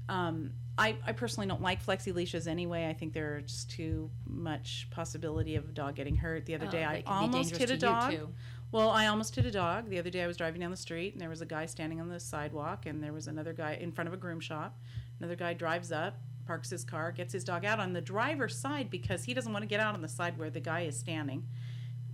Um, 0.10 0.52
I, 0.78 0.98
I 1.06 1.14
personally 1.14 1.48
don't 1.48 1.62
like 1.62 1.84
flexi 1.86 2.14
leashes 2.14 2.48
anyway. 2.48 2.88
I 2.88 2.94
think 2.94 3.14
there's 3.14 3.44
just 3.44 3.70
too 3.72 4.10
much 4.28 4.88
possibility 4.92 5.56
of 5.56 5.70
a 5.70 5.72
dog 5.72 5.96
getting 5.96 6.16
hurt. 6.16 6.46
The 6.46 6.56
other 6.56 6.68
Oh, 6.68 6.72
day, 6.72 6.84
I 6.84 7.04
almost 7.08 7.56
hit 7.56 7.70
a 7.70 7.78
dog. 7.78 8.12
too. 8.12 8.30
Well, 8.72 8.90
I 8.90 9.08
almost 9.08 9.36
hit 9.36 9.46
a 9.46 9.52
dog. 9.52 9.90
The 9.90 10.00
other 10.00 10.10
day 10.10 10.24
I 10.24 10.28
was 10.28 10.36
driving 10.38 10.60
down 10.62 10.72
the 10.72 10.78
street 10.78 11.14
and 11.14 11.22
there 11.22 11.30
was 11.30 11.42
a 11.42 11.46
guy 11.46 11.66
standing 11.66 12.02
on 12.02 12.10
the 12.10 12.20
sidewalk 12.20 12.86
and 12.88 13.02
there 13.04 13.14
was 13.14 13.28
another 13.28 13.54
guy 13.54 13.78
in 13.80 13.92
front 13.92 14.08
of 14.08 14.14
a 14.14 14.18
groom 14.18 14.40
shop. 14.40 14.78
Another 15.20 15.36
guy 15.36 15.54
drives 15.54 15.92
up, 15.92 16.18
parks 16.46 16.70
his 16.70 16.84
car, 16.84 17.12
gets 17.12 17.34
his 17.34 17.44
dog 17.44 17.66
out 17.66 17.80
on 17.80 17.94
the 17.94 18.02
driver's 18.02 18.58
side 18.58 18.90
because 18.90 19.24
he 19.24 19.34
doesn't 19.34 19.52
want 19.52 19.64
to 19.64 19.68
get 19.68 19.80
out 19.80 19.94
on 19.96 20.02
the 20.02 20.08
side 20.08 20.38
where 20.38 20.50
the 20.50 20.60
guy 20.60 20.82
is 20.82 20.98
standing. 20.98 21.44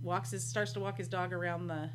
Walks 0.02 0.30
his 0.30 0.42
starts 0.44 0.72
to 0.72 0.80
walk 0.80 0.98
his 0.98 1.08
dog 1.08 1.32
around 1.32 1.66
the 1.68 1.90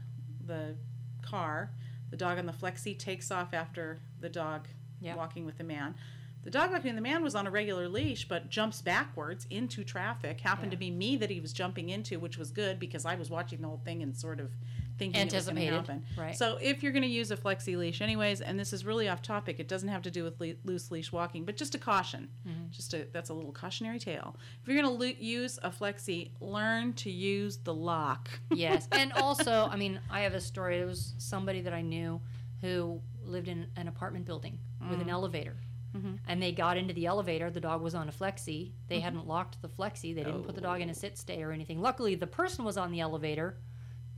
the 0.45 0.75
car. 1.21 1.71
The 2.09 2.15
dog 2.17 2.37
on 2.37 2.45
the 2.45 2.53
flexi 2.53 2.97
takes 2.97 3.31
off 3.31 3.53
after 3.53 3.99
the 4.21 4.29
dog 4.29 4.67
Yeah. 5.01 5.15
walking 5.15 5.45
with 5.45 5.57
the 5.57 5.63
man. 5.65 5.95
The 6.43 6.51
dog 6.51 6.71
walking 6.71 6.85
with 6.91 6.95
the 6.95 7.01
man 7.01 7.21
was 7.21 7.35
on 7.35 7.45
a 7.45 7.51
regular 7.51 7.89
leash, 7.89 8.25
but 8.29 8.49
jumps 8.49 8.81
backwards 8.81 9.45
into 9.49 9.83
traffic. 9.83 10.39
Happened 10.39 10.71
to 10.71 10.77
be 10.77 10.89
me 10.89 11.17
that 11.17 11.29
he 11.29 11.41
was 11.41 11.51
jumping 11.51 11.89
into, 11.89 12.19
which 12.19 12.37
was 12.37 12.51
good 12.51 12.79
because 12.79 13.05
I 13.05 13.15
was 13.15 13.29
watching 13.29 13.59
the 13.61 13.67
whole 13.67 13.81
thing 13.83 14.01
and 14.01 14.15
sort 14.15 14.39
of 14.39 14.51
thinking 14.97 15.21
it 15.21 15.25
was 15.25 15.33
Anticipated, 15.33 15.73
happen. 15.73 16.05
right. 16.17 16.35
So 16.35 16.57
if 16.61 16.83
you're 16.83 16.91
going 16.91 17.03
to 17.03 17.07
use 17.07 17.31
a 17.31 17.37
flexi 17.37 17.77
leash, 17.77 18.01
anyways, 18.01 18.41
and 18.41 18.59
this 18.59 18.73
is 18.73 18.85
really 18.85 19.07
off 19.07 19.21
topic, 19.21 19.59
it 19.59 19.67
doesn't 19.67 19.89
have 19.89 20.01
to 20.03 20.11
do 20.11 20.23
with 20.23 20.39
le- 20.39 20.55
loose 20.63 20.91
leash 20.91 21.11
walking, 21.11 21.45
but 21.45 21.57
just 21.57 21.75
a 21.75 21.77
caution. 21.77 22.29
Mm-hmm. 22.47 22.71
Just 22.71 22.93
a 22.93 23.07
that's 23.11 23.29
a 23.29 23.33
little 23.33 23.51
cautionary 23.51 23.99
tale. 23.99 24.35
If 24.61 24.67
you're 24.67 24.81
going 24.81 24.97
to 24.97 25.03
lo- 25.03 25.13
use 25.19 25.59
a 25.63 25.69
flexi, 25.69 26.31
learn 26.39 26.93
to 26.93 27.11
use 27.11 27.57
the 27.57 27.73
lock. 27.73 28.29
yes. 28.51 28.87
And 28.97 29.13
also, 29.13 29.69
I 29.71 29.75
mean, 29.75 29.99
I 30.09 30.21
have 30.21 30.33
a 30.33 30.41
story. 30.41 30.79
It 30.79 30.85
was 30.85 31.13
somebody 31.19 31.61
that 31.61 31.73
I 31.73 31.81
knew 31.81 32.19
who 32.61 32.99
lived 33.23 33.47
in 33.47 33.67
an 33.75 33.87
apartment 33.87 34.25
building 34.25 34.57
with 34.89 34.99
an 34.99 35.07
mm. 35.07 35.11
elevator. 35.11 35.55
Mm-hmm. 35.95 36.15
And 36.27 36.41
they 36.41 36.51
got 36.51 36.77
into 36.77 36.93
the 36.93 37.05
elevator. 37.05 37.49
The 37.49 37.61
dog 37.61 37.81
was 37.81 37.95
on 37.95 38.09
a 38.09 38.11
flexi. 38.11 38.71
They 38.87 38.95
mm-hmm. 38.95 39.03
hadn't 39.03 39.27
locked 39.27 39.61
the 39.61 39.69
flexi. 39.69 40.13
They 40.15 40.23
didn't 40.23 40.43
put 40.43 40.55
the 40.55 40.61
dog 40.61 40.81
in 40.81 40.89
a 40.89 40.91
oh. 40.91 40.95
sit 40.95 41.17
stay 41.17 41.41
or 41.43 41.51
anything. 41.51 41.81
Luckily, 41.81 42.15
the 42.15 42.27
person 42.27 42.65
was 42.65 42.77
on 42.77 42.91
the 42.91 42.99
elevator 42.99 43.57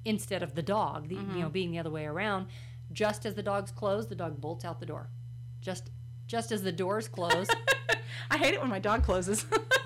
instead 0.06 0.42
of 0.44 0.56
the 0.56 0.62
dog. 0.64 1.08
The, 1.10 1.16
You 1.16 1.42
know, 1.44 1.50
being 1.50 1.72
the 1.72 1.80
other 1.80 1.90
way 1.90 2.06
around. 2.06 2.48
Just 2.92 3.26
as 3.26 3.36
the 3.36 3.44
dogs 3.44 3.72
close, 3.72 4.08
the 4.08 4.16
dog 4.16 4.42
bolts 4.42 4.66
out 4.66 4.80
the 4.80 4.86
door. 4.86 5.10
Just 5.62 5.92
just 6.26 6.52
as 6.52 6.62
the 6.64 6.72
doors 6.72 7.08
close, 7.08 7.48
I 8.32 8.38
hate 8.38 8.54
it 8.54 8.62
when 8.62 8.70
my 8.70 8.80
dog 8.80 9.04
closes. 9.04 9.46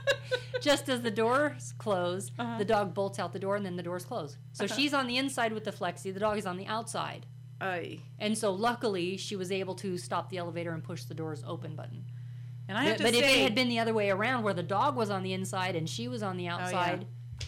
just 0.61 0.89
as 0.89 1.01
the 1.01 1.11
doors 1.11 1.73
close, 1.77 2.31
Uh-huh. 2.37 2.57
the 2.57 2.65
dog 2.65 2.93
bolts 2.93 3.17
out 3.19 3.33
the 3.33 3.39
door, 3.39 3.55
and 3.55 3.65
then 3.65 3.75
the 3.75 3.83
doors 3.83 4.05
close. 4.05 4.37
So 4.53 4.67
she's 4.67 4.93
on 4.93 5.07
the 5.07 5.17
inside 5.17 5.53
with 5.53 5.63
the 5.63 5.71
flexi. 5.71 6.13
The 6.13 6.19
dog 6.19 6.37
is 6.37 6.45
on 6.45 6.57
the 6.57 6.67
outside. 6.67 7.25
Ay. 7.61 7.99
And 8.19 8.37
so 8.37 8.51
luckily 8.53 9.15
she 9.17 9.35
was 9.35 9.51
able 9.51 9.75
to 9.75 9.97
stop 9.97 10.29
the 10.29 10.37
elevator 10.37 10.73
and 10.73 10.83
push 10.83 11.03
the 11.05 11.13
doors 11.13 11.43
open 11.47 11.75
button. 11.75 12.05
And 12.67 12.77
I 12.77 12.83
have 12.85 12.97
But, 12.97 12.97
to 12.97 13.03
but 13.03 13.13
say, 13.13 13.19
if 13.19 13.37
it 13.37 13.43
had 13.43 13.55
been 13.55 13.69
the 13.69 13.79
other 13.79 13.93
way 13.93 14.09
around 14.09 14.43
where 14.43 14.53
the 14.53 14.63
dog 14.63 14.95
was 14.95 15.09
on 15.09 15.23
the 15.23 15.33
inside 15.33 15.75
and 15.75 15.89
she 15.89 16.07
was 16.07 16.23
on 16.23 16.37
the 16.37 16.45
Oh, 16.49 16.57
yeah. 16.57 17.03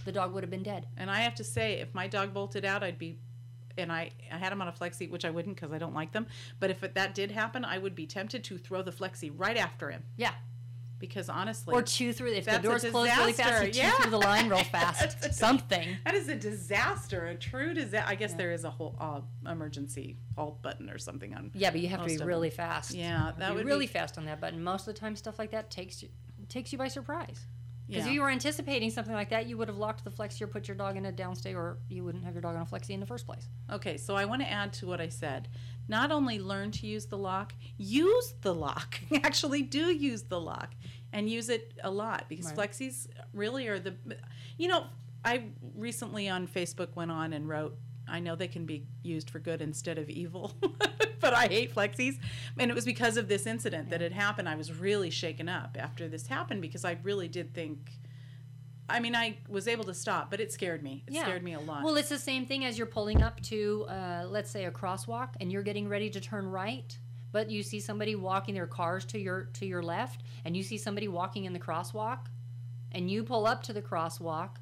The 0.05 0.11
dog 0.11 0.33
would 0.33 0.43
have 0.43 0.51
been 0.51 0.63
dead. 0.63 0.87
and 0.97 1.09
I 1.09 1.21
have 1.21 1.35
to 1.35 1.43
say, 1.43 1.79
if 1.79 1.93
my 1.93 2.07
dog 2.07 2.33
bolted 2.33 2.65
out, 2.65 2.83
I'd 2.83 2.97
be 2.99 3.19
and 3.77 3.91
I, 3.91 4.11
I 4.31 4.37
had 4.37 4.53
him 4.53 4.61
on 4.61 4.69
a 4.69 4.71
flexi, 4.71 5.09
which 5.09 5.25
I 5.25 5.29
wouldn't 5.31 5.55
because 5.57 5.73
I 5.73 5.77
don't 5.77 5.93
like 5.93 6.13
them. 6.13 6.27
But 6.61 6.69
if 6.69 6.81
it, 6.83 6.95
that 6.95 7.13
did 7.13 7.29
happen, 7.29 7.65
I 7.65 7.77
would 7.77 7.93
be 7.93 8.05
tempted 8.05 8.41
to 8.45 8.57
throw 8.57 8.81
the 8.81 8.91
flexi 8.91 9.29
right 9.35 9.57
after 9.57 9.91
him 9.91 10.03
Yeah. 10.15 10.31
because 10.97 11.27
honestly, 11.27 11.73
Or 11.73 11.81
chew 11.81 12.13
through 12.13 12.31
if 12.31 12.45
the 12.45 12.57
door's 12.59 12.85
closed 12.85 13.11
really 13.17 13.33
fast, 13.33 13.65
you 13.65 13.71
chew 13.73 13.79
Yeah. 13.79 13.91
through 13.97 14.11
the 14.11 14.17
line 14.17 14.47
real 14.47 14.63
fast. 14.77 15.25
A- 15.25 15.33
Something. 15.33 15.97
that 16.05 16.13
is 16.15 16.29
a 16.29 16.35
disaster, 16.37 17.25
a 17.25 17.35
true 17.35 17.73
disaster. 17.73 18.05
I 18.09 18.15
guess 18.15 18.31
Yeah. 18.31 18.37
there 18.37 18.51
is 18.53 18.63
a 18.63 18.69
whole 18.69 18.95
uh, 18.97 19.19
emergency 19.51 20.15
halt 20.37 20.61
button 20.61 20.89
or 20.89 20.97
something 20.97 21.33
on. 21.35 21.51
Yeah, 21.53 21.71
but 21.71 21.81
you 21.81 21.89
have 21.89 21.99
to 21.99 22.05
be 22.05 22.15
them. 22.15 22.27
really 22.29 22.51
fast. 22.51 22.93
Yeah, 22.93 23.03
You 23.19 23.25
have 23.25 23.33
to 23.33 23.39
that 23.41 23.49
be 23.49 23.55
would 23.57 23.65
really 23.65 23.87
be- 23.87 23.91
fast 23.91 24.17
on 24.17 24.23
that 24.25 24.39
button. 24.39 24.63
Most 24.63 24.87
of 24.87 24.93
the 24.93 24.99
time, 25.01 25.17
stuff 25.17 25.37
like 25.37 25.51
that 25.51 25.69
takes 25.69 26.01
you 26.01 26.07
takes 26.47 26.71
you 26.71 26.77
by 26.77 26.87
surprise. 26.87 27.45
Because 27.87 28.03
Yeah. 28.05 28.09
if 28.09 28.13
you 28.15 28.21
were 28.21 28.29
anticipating 28.29 28.89
something 28.89 29.13
like 29.13 29.29
that, 29.29 29.45
you 29.47 29.57
would 29.57 29.67
have 29.67 29.77
locked 29.77 30.03
the 30.03 30.09
flexi 30.09 30.41
or 30.41 30.47
put 30.47 30.67
your 30.67 30.75
dog 30.75 30.97
in 30.97 31.05
a 31.05 31.11
downstay, 31.11 31.53
or 31.55 31.77
you 31.87 32.03
wouldn't 32.03 32.23
have 32.23 32.33
your 32.33 32.41
dog 32.41 32.55
on 32.55 32.61
a 32.63 32.65
flexi 32.65 32.89
in 32.91 32.99
the 32.99 33.05
first 33.05 33.25
place. 33.27 33.47
Okay, 33.71 33.97
so 33.97 34.15
I 34.15 34.25
want 34.25 34.41
to 34.41 34.49
add 34.51 34.73
to 34.73 34.87
what 34.87 34.99
I 34.99 35.07
said. 35.09 35.47
Not 35.87 36.11
only 36.11 36.39
learn 36.39 36.71
to 36.71 36.87
use 36.87 37.05
the 37.05 37.17
lock, 37.17 37.53
use 37.77 38.33
the 38.41 38.53
lock. 38.55 38.99
Actually, 39.23 39.61
do 39.61 39.91
use 39.91 40.23
the 40.23 40.39
lock 40.41 40.73
and 41.13 41.29
use 41.29 41.49
it 41.49 41.73
a 41.83 41.91
lot 41.91 42.25
because 42.27 42.47
Right. 42.47 42.69
flexis 42.71 43.07
really 43.33 43.67
are 43.67 43.77
the. 43.79 43.95
You 44.57 44.67
know, 44.67 44.87
I 45.23 45.49
recently 45.75 46.27
on 46.27 46.47
Facebook 46.47 46.95
went 46.95 47.11
on 47.11 47.33
and 47.33 47.47
wrote. 47.47 47.77
I 48.07 48.19
know 48.19 48.35
they 48.35 48.47
can 48.47 48.65
be 48.65 48.85
used 49.03 49.29
for 49.29 49.39
good 49.39 49.61
instead 49.61 49.97
of 49.97 50.09
evil, 50.09 50.53
but 51.19 51.33
I 51.33 51.47
hate 51.47 51.73
flexis. 51.73 52.17
And 52.59 52.69
it 52.69 52.73
was 52.73 52.85
because 52.85 53.17
of 53.17 53.27
this 53.27 53.45
incident 53.47 53.89
that 53.89 54.01
had 54.01 54.11
happened. 54.13 54.47
I 54.47 54.55
was 54.55 54.71
really 54.73 55.09
shaken 55.09 55.49
up 55.49 55.75
after 55.79 56.07
this 56.07 56.27
happened 56.27 56.61
because 56.61 56.85
I 56.85 56.97
really 57.03 57.27
did 57.27 57.53
think. 57.53 57.91
I 58.87 58.99
mean, 58.99 59.15
I 59.15 59.37
was 59.49 59.67
able 59.67 59.83
to 59.85 59.95
stop, 59.95 60.29
but 60.29 60.39
it 60.39 60.51
scared 60.53 60.83
me. 60.83 61.03
It 61.07 61.13
Yeah. 61.13 61.23
scared 61.23 61.41
me 61.43 61.53
a 61.53 61.59
lot. 61.59 61.83
Well, 61.83 61.95
it's 61.95 62.09
the 62.09 62.19
same 62.19 62.45
thing 62.45 62.65
as 62.65 62.77
you're 62.77 62.85
pulling 62.85 63.23
up 63.23 63.41
to, 63.43 63.85
uh, 63.89 64.27
let's 64.29 64.51
say, 64.51 64.65
a 64.65 64.71
crosswalk, 64.71 65.29
and 65.41 65.51
you're 65.51 65.63
getting 65.63 65.89
ready 65.89 66.07
to 66.11 66.21
turn 66.21 66.45
right, 66.45 66.95
but 67.31 67.49
you 67.49 67.63
see 67.63 67.79
somebody 67.79 68.15
walking 68.15 68.53
their 68.53 68.67
cars 68.67 69.03
to 69.05 69.19
your 69.19 69.45
to 69.53 69.65
your 69.65 69.81
left, 69.81 70.21
and 70.45 70.55
you 70.55 70.61
see 70.61 70.77
somebody 70.77 71.07
walking 71.07 71.45
in 71.45 71.53
the 71.53 71.59
crosswalk, 71.59 72.27
and 72.91 73.09
you 73.09 73.23
pull 73.23 73.47
up 73.47 73.63
to 73.63 73.73
the 73.73 73.81
crosswalk, 73.81 74.57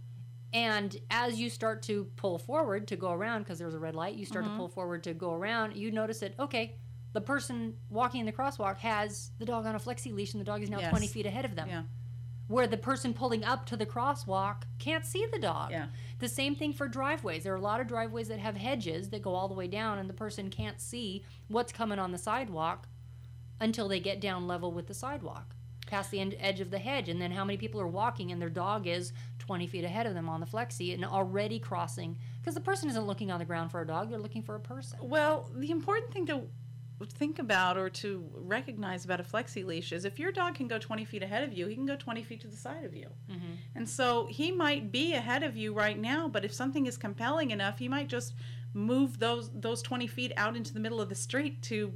and 0.53 0.95
as 1.09 1.39
you 1.39 1.49
start 1.49 1.81
to 1.83 2.05
pull 2.15 2.37
forward 2.37 2.87
to 2.89 2.95
go 2.95 3.11
around 3.11 3.39
because 3.39 3.57
there's 3.57 3.73
a 3.73 3.79
red 3.79 3.95
light, 3.95 4.15
you 4.15 4.25
start 4.25 4.45
to 4.45 4.49
mm-hmm. 4.49 4.59
pull 4.59 4.67
forward 4.67 5.03
to 5.03 5.13
go 5.13 5.33
around. 5.33 5.75
You 5.75 5.91
notice 5.91 6.19
that 6.19 6.39
okay, 6.39 6.75
the 7.13 7.21
person 7.21 7.75
walking 7.89 8.19
in 8.19 8.25
the 8.25 8.31
crosswalk 8.31 8.77
has 8.77 9.31
the 9.39 9.45
dog 9.45 9.65
on 9.65 9.75
a 9.75 9.79
flexi 9.79 10.13
leash, 10.13 10.33
and 10.33 10.41
the 10.41 10.45
dog 10.45 10.61
is 10.61 10.69
now 10.69 10.79
Yes. 10.79 10.89
20 10.89 11.07
feet 11.07 11.25
ahead 11.25 11.45
of 11.45 11.55
them 11.55 11.69
yeah. 11.69 11.83
where 12.47 12.67
the 12.67 12.77
person 12.77 13.13
pulling 13.13 13.43
up 13.43 13.65
to 13.67 13.77
the 13.77 13.85
crosswalk 13.85 14.63
can't 14.79 15.05
see 15.05 15.25
the 15.31 15.39
dog. 15.39 15.71
Yeah. 15.71 15.87
The 16.19 16.27
same 16.27 16.55
thing 16.55 16.73
for 16.73 16.87
driveways. 16.87 17.43
There 17.43 17.53
are 17.53 17.57
a 17.57 17.61
lot 17.61 17.81
of 17.81 17.87
driveways 17.87 18.27
that 18.27 18.39
have 18.39 18.55
hedges 18.55 19.09
that 19.09 19.21
go 19.21 19.33
all 19.33 19.47
the 19.47 19.53
way 19.53 19.67
down, 19.67 19.99
and 19.99 20.09
the 20.09 20.13
person 20.13 20.49
can't 20.49 20.79
see 20.79 21.23
what's 21.47 21.71
coming 21.71 21.99
on 21.99 22.11
the 22.11 22.17
sidewalk 22.17 22.87
until 23.59 23.87
they 23.87 23.99
get 23.99 24.19
down 24.19 24.47
level 24.47 24.71
with 24.71 24.87
the 24.87 24.93
sidewalk, 24.93 25.55
past 25.93 26.09
the 26.09 26.19
end, 26.19 26.35
edge 26.39 26.59
of 26.59 26.71
the 26.71 26.79
hedge. 26.79 27.07
And 27.07 27.21
then 27.21 27.29
how 27.29 27.45
many 27.45 27.55
people 27.55 27.79
are 27.79 27.87
walking 27.87 28.31
and 28.31 28.41
their 28.41 28.49
dog 28.49 28.87
is 28.87 29.13
20 29.37 29.67
feet 29.67 29.83
ahead 29.83 30.07
of 30.07 30.15
them 30.15 30.27
on 30.27 30.39
the 30.39 30.45
flexi 30.47 30.95
and 30.95 31.05
already 31.05 31.59
crossing? 31.59 32.17
Because 32.41 32.55
the 32.55 32.61
person 32.61 32.89
isn't 32.89 33.05
looking 33.05 33.29
on 33.29 33.37
the 33.37 33.45
ground 33.45 33.69
for 33.69 33.79
a 33.81 33.85
dog, 33.85 34.09
they're 34.09 34.17
looking 34.17 34.41
for 34.41 34.55
a 34.55 34.59
person. 34.59 34.97
Well, 35.03 35.51
the 35.55 35.69
important 35.69 36.11
thing 36.11 36.25
to 36.25 36.41
think 37.05 37.37
about 37.37 37.77
or 37.77 37.89
to 37.89 38.27
recognize 38.33 39.05
about 39.05 39.19
a 39.19 39.23
flexi 39.23 39.63
leash 39.63 39.91
is 39.91 40.03
if 40.03 40.17
your 40.17 40.31
dog 40.31 40.55
can 40.55 40.67
go 40.67 40.79
20 40.79 41.05
feet 41.05 41.21
ahead 41.21 41.43
of 41.43 41.53
you, 41.53 41.67
he 41.67 41.75
can 41.75 41.85
go 41.85 41.95
20 41.95 42.23
feet 42.23 42.41
to 42.41 42.47
the 42.47 42.57
side 42.57 42.85
of 42.85 42.95
you. 42.95 43.09
Mm-hmm. 43.29 43.53
And 43.75 43.87
so 43.87 44.25
he 44.31 44.51
might 44.51 44.91
be 44.91 45.13
ahead 45.13 45.43
of 45.43 45.55
you 45.55 45.73
right 45.73 45.99
now, 45.99 46.27
but 46.27 46.43
if 46.43 46.53
something 46.53 46.87
is 46.87 46.97
compelling 46.97 47.51
enough, 47.51 47.77
he 47.77 47.87
might 47.87 48.07
just 48.07 48.33
move 48.73 49.19
those 49.19 49.51
those 49.53 49.83
20 49.83 50.07
feet 50.07 50.31
out 50.37 50.55
into 50.55 50.73
the 50.73 50.79
middle 50.79 50.99
of 50.99 51.07
the 51.07 51.15
street 51.15 51.61
to 51.61 51.93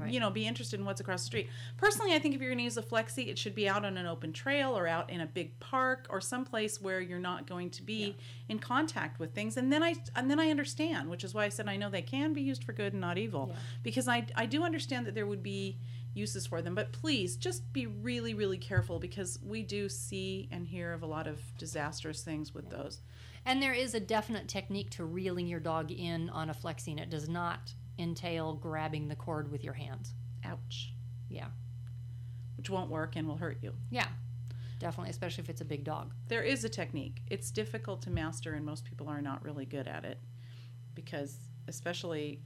Right. 0.00 0.12
you 0.12 0.20
know 0.20 0.30
be 0.30 0.46
interested 0.46 0.80
in 0.80 0.86
what's 0.86 1.00
across 1.00 1.22
the 1.22 1.26
street. 1.26 1.48
Personally 1.76 2.12
i 2.14 2.18
think 2.18 2.34
if 2.34 2.40
you're 2.40 2.50
going 2.50 2.58
to 2.58 2.64
use 2.64 2.76
a 2.76 2.82
flexi 2.82 3.28
it 3.28 3.38
should 3.38 3.54
be 3.54 3.68
out 3.68 3.84
on 3.84 3.96
an 3.96 4.06
open 4.06 4.32
trail 4.32 4.76
or 4.76 4.86
out 4.86 5.10
in 5.10 5.20
a 5.20 5.26
big 5.26 5.58
park 5.60 6.06
or 6.10 6.20
someplace 6.20 6.80
where 6.80 7.00
you're 7.00 7.18
not 7.18 7.46
going 7.46 7.70
to 7.70 7.82
be 7.82 8.16
in 8.48 8.58
contact 8.58 9.18
with 9.18 9.34
things. 9.34 9.56
And 9.56 9.72
then 9.72 9.82
i 9.82 9.94
and 10.16 10.30
then 10.30 10.40
i 10.40 10.50
understand 10.50 11.08
which 11.08 11.24
is 11.24 11.34
why 11.34 11.44
i 11.44 11.48
said 11.48 11.68
i 11.68 11.76
know 11.76 11.90
they 11.90 12.02
can 12.02 12.32
be 12.32 12.42
used 12.42 12.64
for 12.64 12.72
good 12.72 12.92
and 12.92 13.00
not 13.00 13.18
evil. 13.18 13.48
Yeah. 13.50 13.56
because 13.82 14.08
i 14.08 14.26
i 14.36 14.46
do 14.46 14.62
understand 14.62 15.06
that 15.06 15.14
there 15.14 15.26
would 15.26 15.42
be 15.42 15.78
uses 16.12 16.46
for 16.46 16.60
them. 16.60 16.74
But 16.74 16.92
please 16.92 17.36
just 17.36 17.72
be 17.72 17.86
really 17.86 18.34
really 18.34 18.58
careful 18.58 18.98
because 18.98 19.38
we 19.44 19.62
do 19.62 19.88
see 19.88 20.48
and 20.50 20.66
hear 20.66 20.92
of 20.92 21.02
a 21.02 21.06
lot 21.06 21.26
of 21.26 21.40
disastrous 21.56 22.22
things 22.22 22.52
with 22.54 22.68
those. 22.70 23.00
And 23.46 23.62
there 23.62 23.72
is 23.72 23.94
a 23.94 24.00
definite 24.00 24.48
technique 24.48 24.90
to 24.90 25.04
reeling 25.04 25.46
your 25.46 25.60
dog 25.60 25.90
in 25.90 26.28
on 26.30 26.50
a 26.50 26.54
flexi, 26.54 26.88
and 26.88 27.00
it 27.00 27.10
does 27.10 27.28
not 27.28 27.72
entail 28.00 28.54
grabbing 28.54 29.08
the 29.08 29.16
cord 29.16 29.50
with 29.50 29.62
your 29.62 29.74
hands. 29.74 30.14
ouch 30.44 30.94
Yeah. 31.28 31.48
which 32.56 32.70
won't 32.70 32.90
work 32.90 33.14
and 33.16 33.28
will 33.28 33.36
hurt 33.36 33.58
you 33.62 33.74
Yeah, 33.90 34.08
definitely, 34.78 35.10
especially 35.10 35.44
if 35.44 35.50
it's 35.50 35.60
a 35.60 35.64
big 35.66 35.84
dog. 35.84 36.12
there 36.28 36.42
is 36.42 36.64
a 36.64 36.68
technique. 36.68 37.22
It's 37.28 37.50
difficult 37.50 38.02
to 38.02 38.10
master, 38.10 38.54
and 38.54 38.64
most 38.64 38.84
people 38.84 39.08
are 39.08 39.22
not 39.22 39.44
really 39.44 39.64
good 39.66 39.86
at 39.86 40.04
it 40.04 40.18
because, 40.94 41.38
especially, 41.68 42.42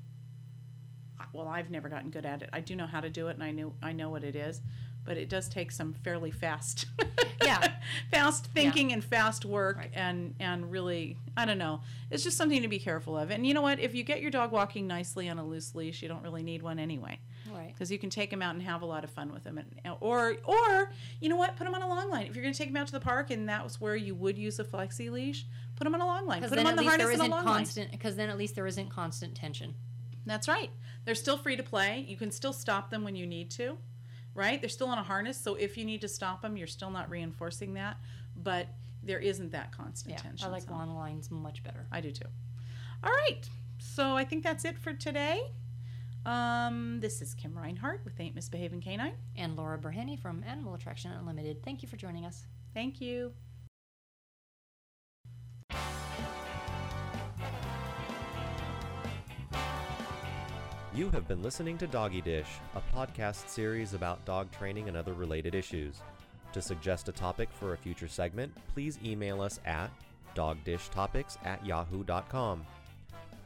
well, 1.33 1.49
I've 1.49 1.71
never 1.71 1.89
gotten 1.89 2.11
good 2.11 2.27
at 2.27 2.43
it. 2.43 2.51
I 2.53 2.61
do 2.61 2.77
know 2.77 2.87
how 2.87 3.01
to 3.01 3.11
do 3.11 3.29
it, 3.29 3.35
and 3.35 3.43
I 3.43 3.51
know 3.51 3.75
I 3.83 3.93
know 3.93 4.11
what 4.11 4.25
it 4.25 4.37
is, 4.37 4.61
but 5.05 5.17
it 5.17 5.29
does 5.29 5.49
take 5.49 5.71
some 5.71 5.93
fairly 5.93 6.31
fast, 6.31 6.87
Yeah. 7.43 7.73
fast 8.11 8.47
thinking 8.47 8.93
and 8.93 9.05
fast 9.05 9.45
work, 9.45 9.77
Right. 9.77 9.91
and 9.95 10.35
and 10.41 10.71
really, 10.71 11.17
I 11.37 11.45
don't 11.45 11.59
know. 11.59 11.81
It's 12.11 12.23
just 12.25 12.37
something 12.37 12.63
to 12.63 12.69
be 12.69 12.79
careful 12.79 13.17
of. 13.19 13.31
And 13.31 13.47
you 13.47 13.53
know 13.55 13.61
what? 13.63 13.79
If 13.81 13.95
you 13.95 14.03
get 14.05 14.23
your 14.23 14.31
dog 14.31 14.51
walking 14.53 14.87
nicely 14.87 15.29
on 15.29 15.39
a 15.39 15.45
loose 15.45 15.75
leash, 15.75 16.01
you 16.03 16.09
don't 16.09 16.23
really 16.23 16.43
need 16.43 16.63
one 16.63 16.79
anyway 16.79 17.19
Right. 17.53 17.69
because 17.69 17.91
you 17.93 17.99
can 17.99 18.09
take 18.11 18.31
them 18.31 18.41
out 18.41 18.55
and 18.55 18.63
have 18.63 18.81
a 18.83 18.87
lot 18.87 19.05
of 19.05 19.11
fun 19.11 19.33
with 19.33 19.45
them 19.45 19.59
and 19.59 19.95
or 20.01 20.37
or 20.45 20.93
you 21.21 21.29
know 21.29 21.37
what 21.37 21.57
put 21.57 21.65
them 21.65 21.75
on 21.75 21.83
a 21.83 21.89
long 21.89 22.09
line 22.11 22.27
if 22.27 22.35
you're 22.35 22.43
going 22.43 22.55
to 22.55 22.59
take 22.59 22.69
them 22.71 22.77
out 22.79 22.87
to 22.87 22.93
the 22.93 23.01
park 23.01 23.31
and 23.31 23.49
that 23.49 23.63
was 23.63 23.81
where 23.81 23.95
you 23.97 24.15
would 24.15 24.39
use 24.39 24.59
a 24.59 24.65
flexi 24.65 25.11
leash 25.11 25.45
put 25.77 25.85
them 25.85 25.95
on 25.95 26.01
a 26.01 26.07
long 26.07 26.27
line 26.27 26.41
put 26.41 26.51
them 26.51 26.67
on 26.67 26.75
the 26.77 26.83
harness 26.83 27.11
and 27.11 27.21
a 27.21 27.25
long 27.27 27.45
line 27.45 27.57
constant. 27.57 27.91
Because 27.91 28.17
then 28.17 28.31
at 28.31 28.39
least 28.39 28.55
there 28.55 28.67
isn't 28.67 28.89
constant 28.89 29.35
tension. 29.35 29.75
that's 30.25 30.49
right 30.49 30.71
they're 31.05 31.15
still 31.15 31.37
free 31.37 31.55
to 31.57 31.63
play 31.63 32.05
you 32.09 32.17
can 32.17 32.31
still 32.31 32.53
stop 32.55 32.91
them 32.91 33.05
when 33.05 33.15
you 33.15 33.27
need 33.27 33.51
to 33.51 33.77
right 34.35 34.61
they're 34.61 34.69
still 34.69 34.89
on 34.89 34.99
a 34.99 35.03
harness 35.03 35.39
so 35.41 35.55
if 35.55 35.77
you 35.77 35.85
need 35.85 36.01
to 36.01 36.09
stop 36.09 36.43
them 36.43 36.57
you're 36.57 36.67
still 36.67 36.91
not 36.91 37.09
reinforcing 37.11 37.75
that 37.75 37.97
but 38.37 38.67
there 39.03 39.19
isn't 39.19 39.53
that 39.53 39.71
constant 39.71 40.15
Yeah, 40.15 40.21
tension 40.23 40.49
I 40.49 40.51
like 40.51 40.63
so 40.63 40.73
long 40.73 40.95
lines 40.95 41.31
much 41.31 41.63
better. 41.63 41.87
i 41.93 42.01
do 42.01 42.11
too 42.11 42.27
all 43.03 43.11
right 43.11 43.49
so 43.79 44.17
i 44.17 44.25
think 44.25 44.43
that's 44.43 44.65
it 44.65 44.79
for 44.79 44.93
today 44.93 45.41
um, 46.27 47.01
this 47.01 47.21
is 47.21 47.35
Kim 47.35 47.55
Reinhardt 47.55 48.03
with 48.03 48.19
Ain't 48.19 48.35
Misbehaving 48.35 48.81
Canine. 48.81 49.13
And 49.37 49.57
Laura 49.57 49.77
Berhenny 49.79 50.19
from 50.19 50.43
Animal 50.49 50.73
Attraction 50.73 51.13
Unlimited. 51.13 51.63
Thank 51.63 51.83
you 51.83 51.89
for 51.91 51.97
joining 51.97 52.25
us. 52.25 52.47
Thank 52.73 52.99
you. 52.99 53.33
You 60.95 61.11
have 61.11 61.27
been 61.27 61.43
listening 61.43 61.77
to 61.79 61.89
Doggy 61.89 62.21
Dish, 62.21 62.47
a 62.77 62.97
podcast 62.97 63.49
series 63.49 63.95
about 63.95 64.25
dog 64.25 64.49
training 64.53 64.87
and 64.87 64.97
other 64.97 65.13
related 65.13 65.53
issues. 65.53 66.01
To 66.53 66.63
suggest 66.63 67.09
a 67.09 67.13
topic 67.13 67.49
for 67.51 67.73
a 67.73 67.77
future 67.77 68.07
segment, 68.07 68.55
please 68.73 69.01
email 69.05 69.41
us 69.41 69.59
at 69.67 69.91
dogdishtopics 70.37 71.37
at 71.45 71.67
yahoo.com. 71.67 72.65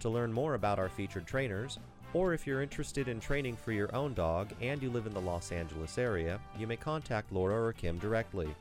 To 0.01 0.09
learn 0.11 0.31
more 0.31 0.57
about 0.57 0.79
our 0.79 0.91
featured 0.91 1.27
trainers, 1.27 1.79
or 2.13 2.35
if 2.35 2.47
you're 2.47 2.61
interested 2.61 3.09
in 3.09 3.19
training 3.19 3.57
for 3.57 3.73
your 3.73 3.95
own 3.97 4.13
dog 4.13 4.51
and 4.61 4.83
you 4.83 4.91
live 4.91 5.07
in 5.07 5.15
the 5.15 5.21
Los 5.21 5.51
Angeles 5.51 5.97
area, 5.97 6.39
you 6.59 6.67
may 6.67 6.77
contact 6.77 7.33
Laura 7.33 7.65
or 7.65 7.73
Kim 7.73 7.97
directly. 7.99 8.55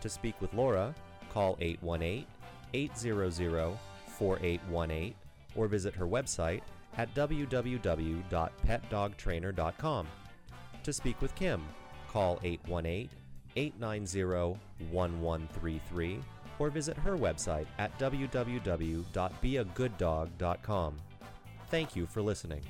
To 0.00 0.08
speak 0.08 0.34
with 0.40 0.52
Laura, 0.54 0.92
call 1.32 1.56
818 1.60 2.26
800 2.72 3.78
4818 4.08 5.14
or 5.54 5.68
visit 5.68 5.94
her 5.94 6.08
website 6.08 6.62
at 6.96 7.14
www.petdogtrainer.com. 7.14 10.06
To 10.82 10.92
speak 10.92 11.22
with 11.22 11.34
Kim, 11.34 11.62
call 12.08 12.38
818 12.42 13.08
890 13.56 14.58
1133 14.90 16.20
or 16.58 16.70
visit 16.70 16.96
her 16.96 17.16
website 17.16 17.66
at 17.78 17.96
www.beagooddog.com. 17.98 20.96
Thank 21.70 21.96
you 21.96 22.06
for 22.06 22.22
listening. 22.22 22.62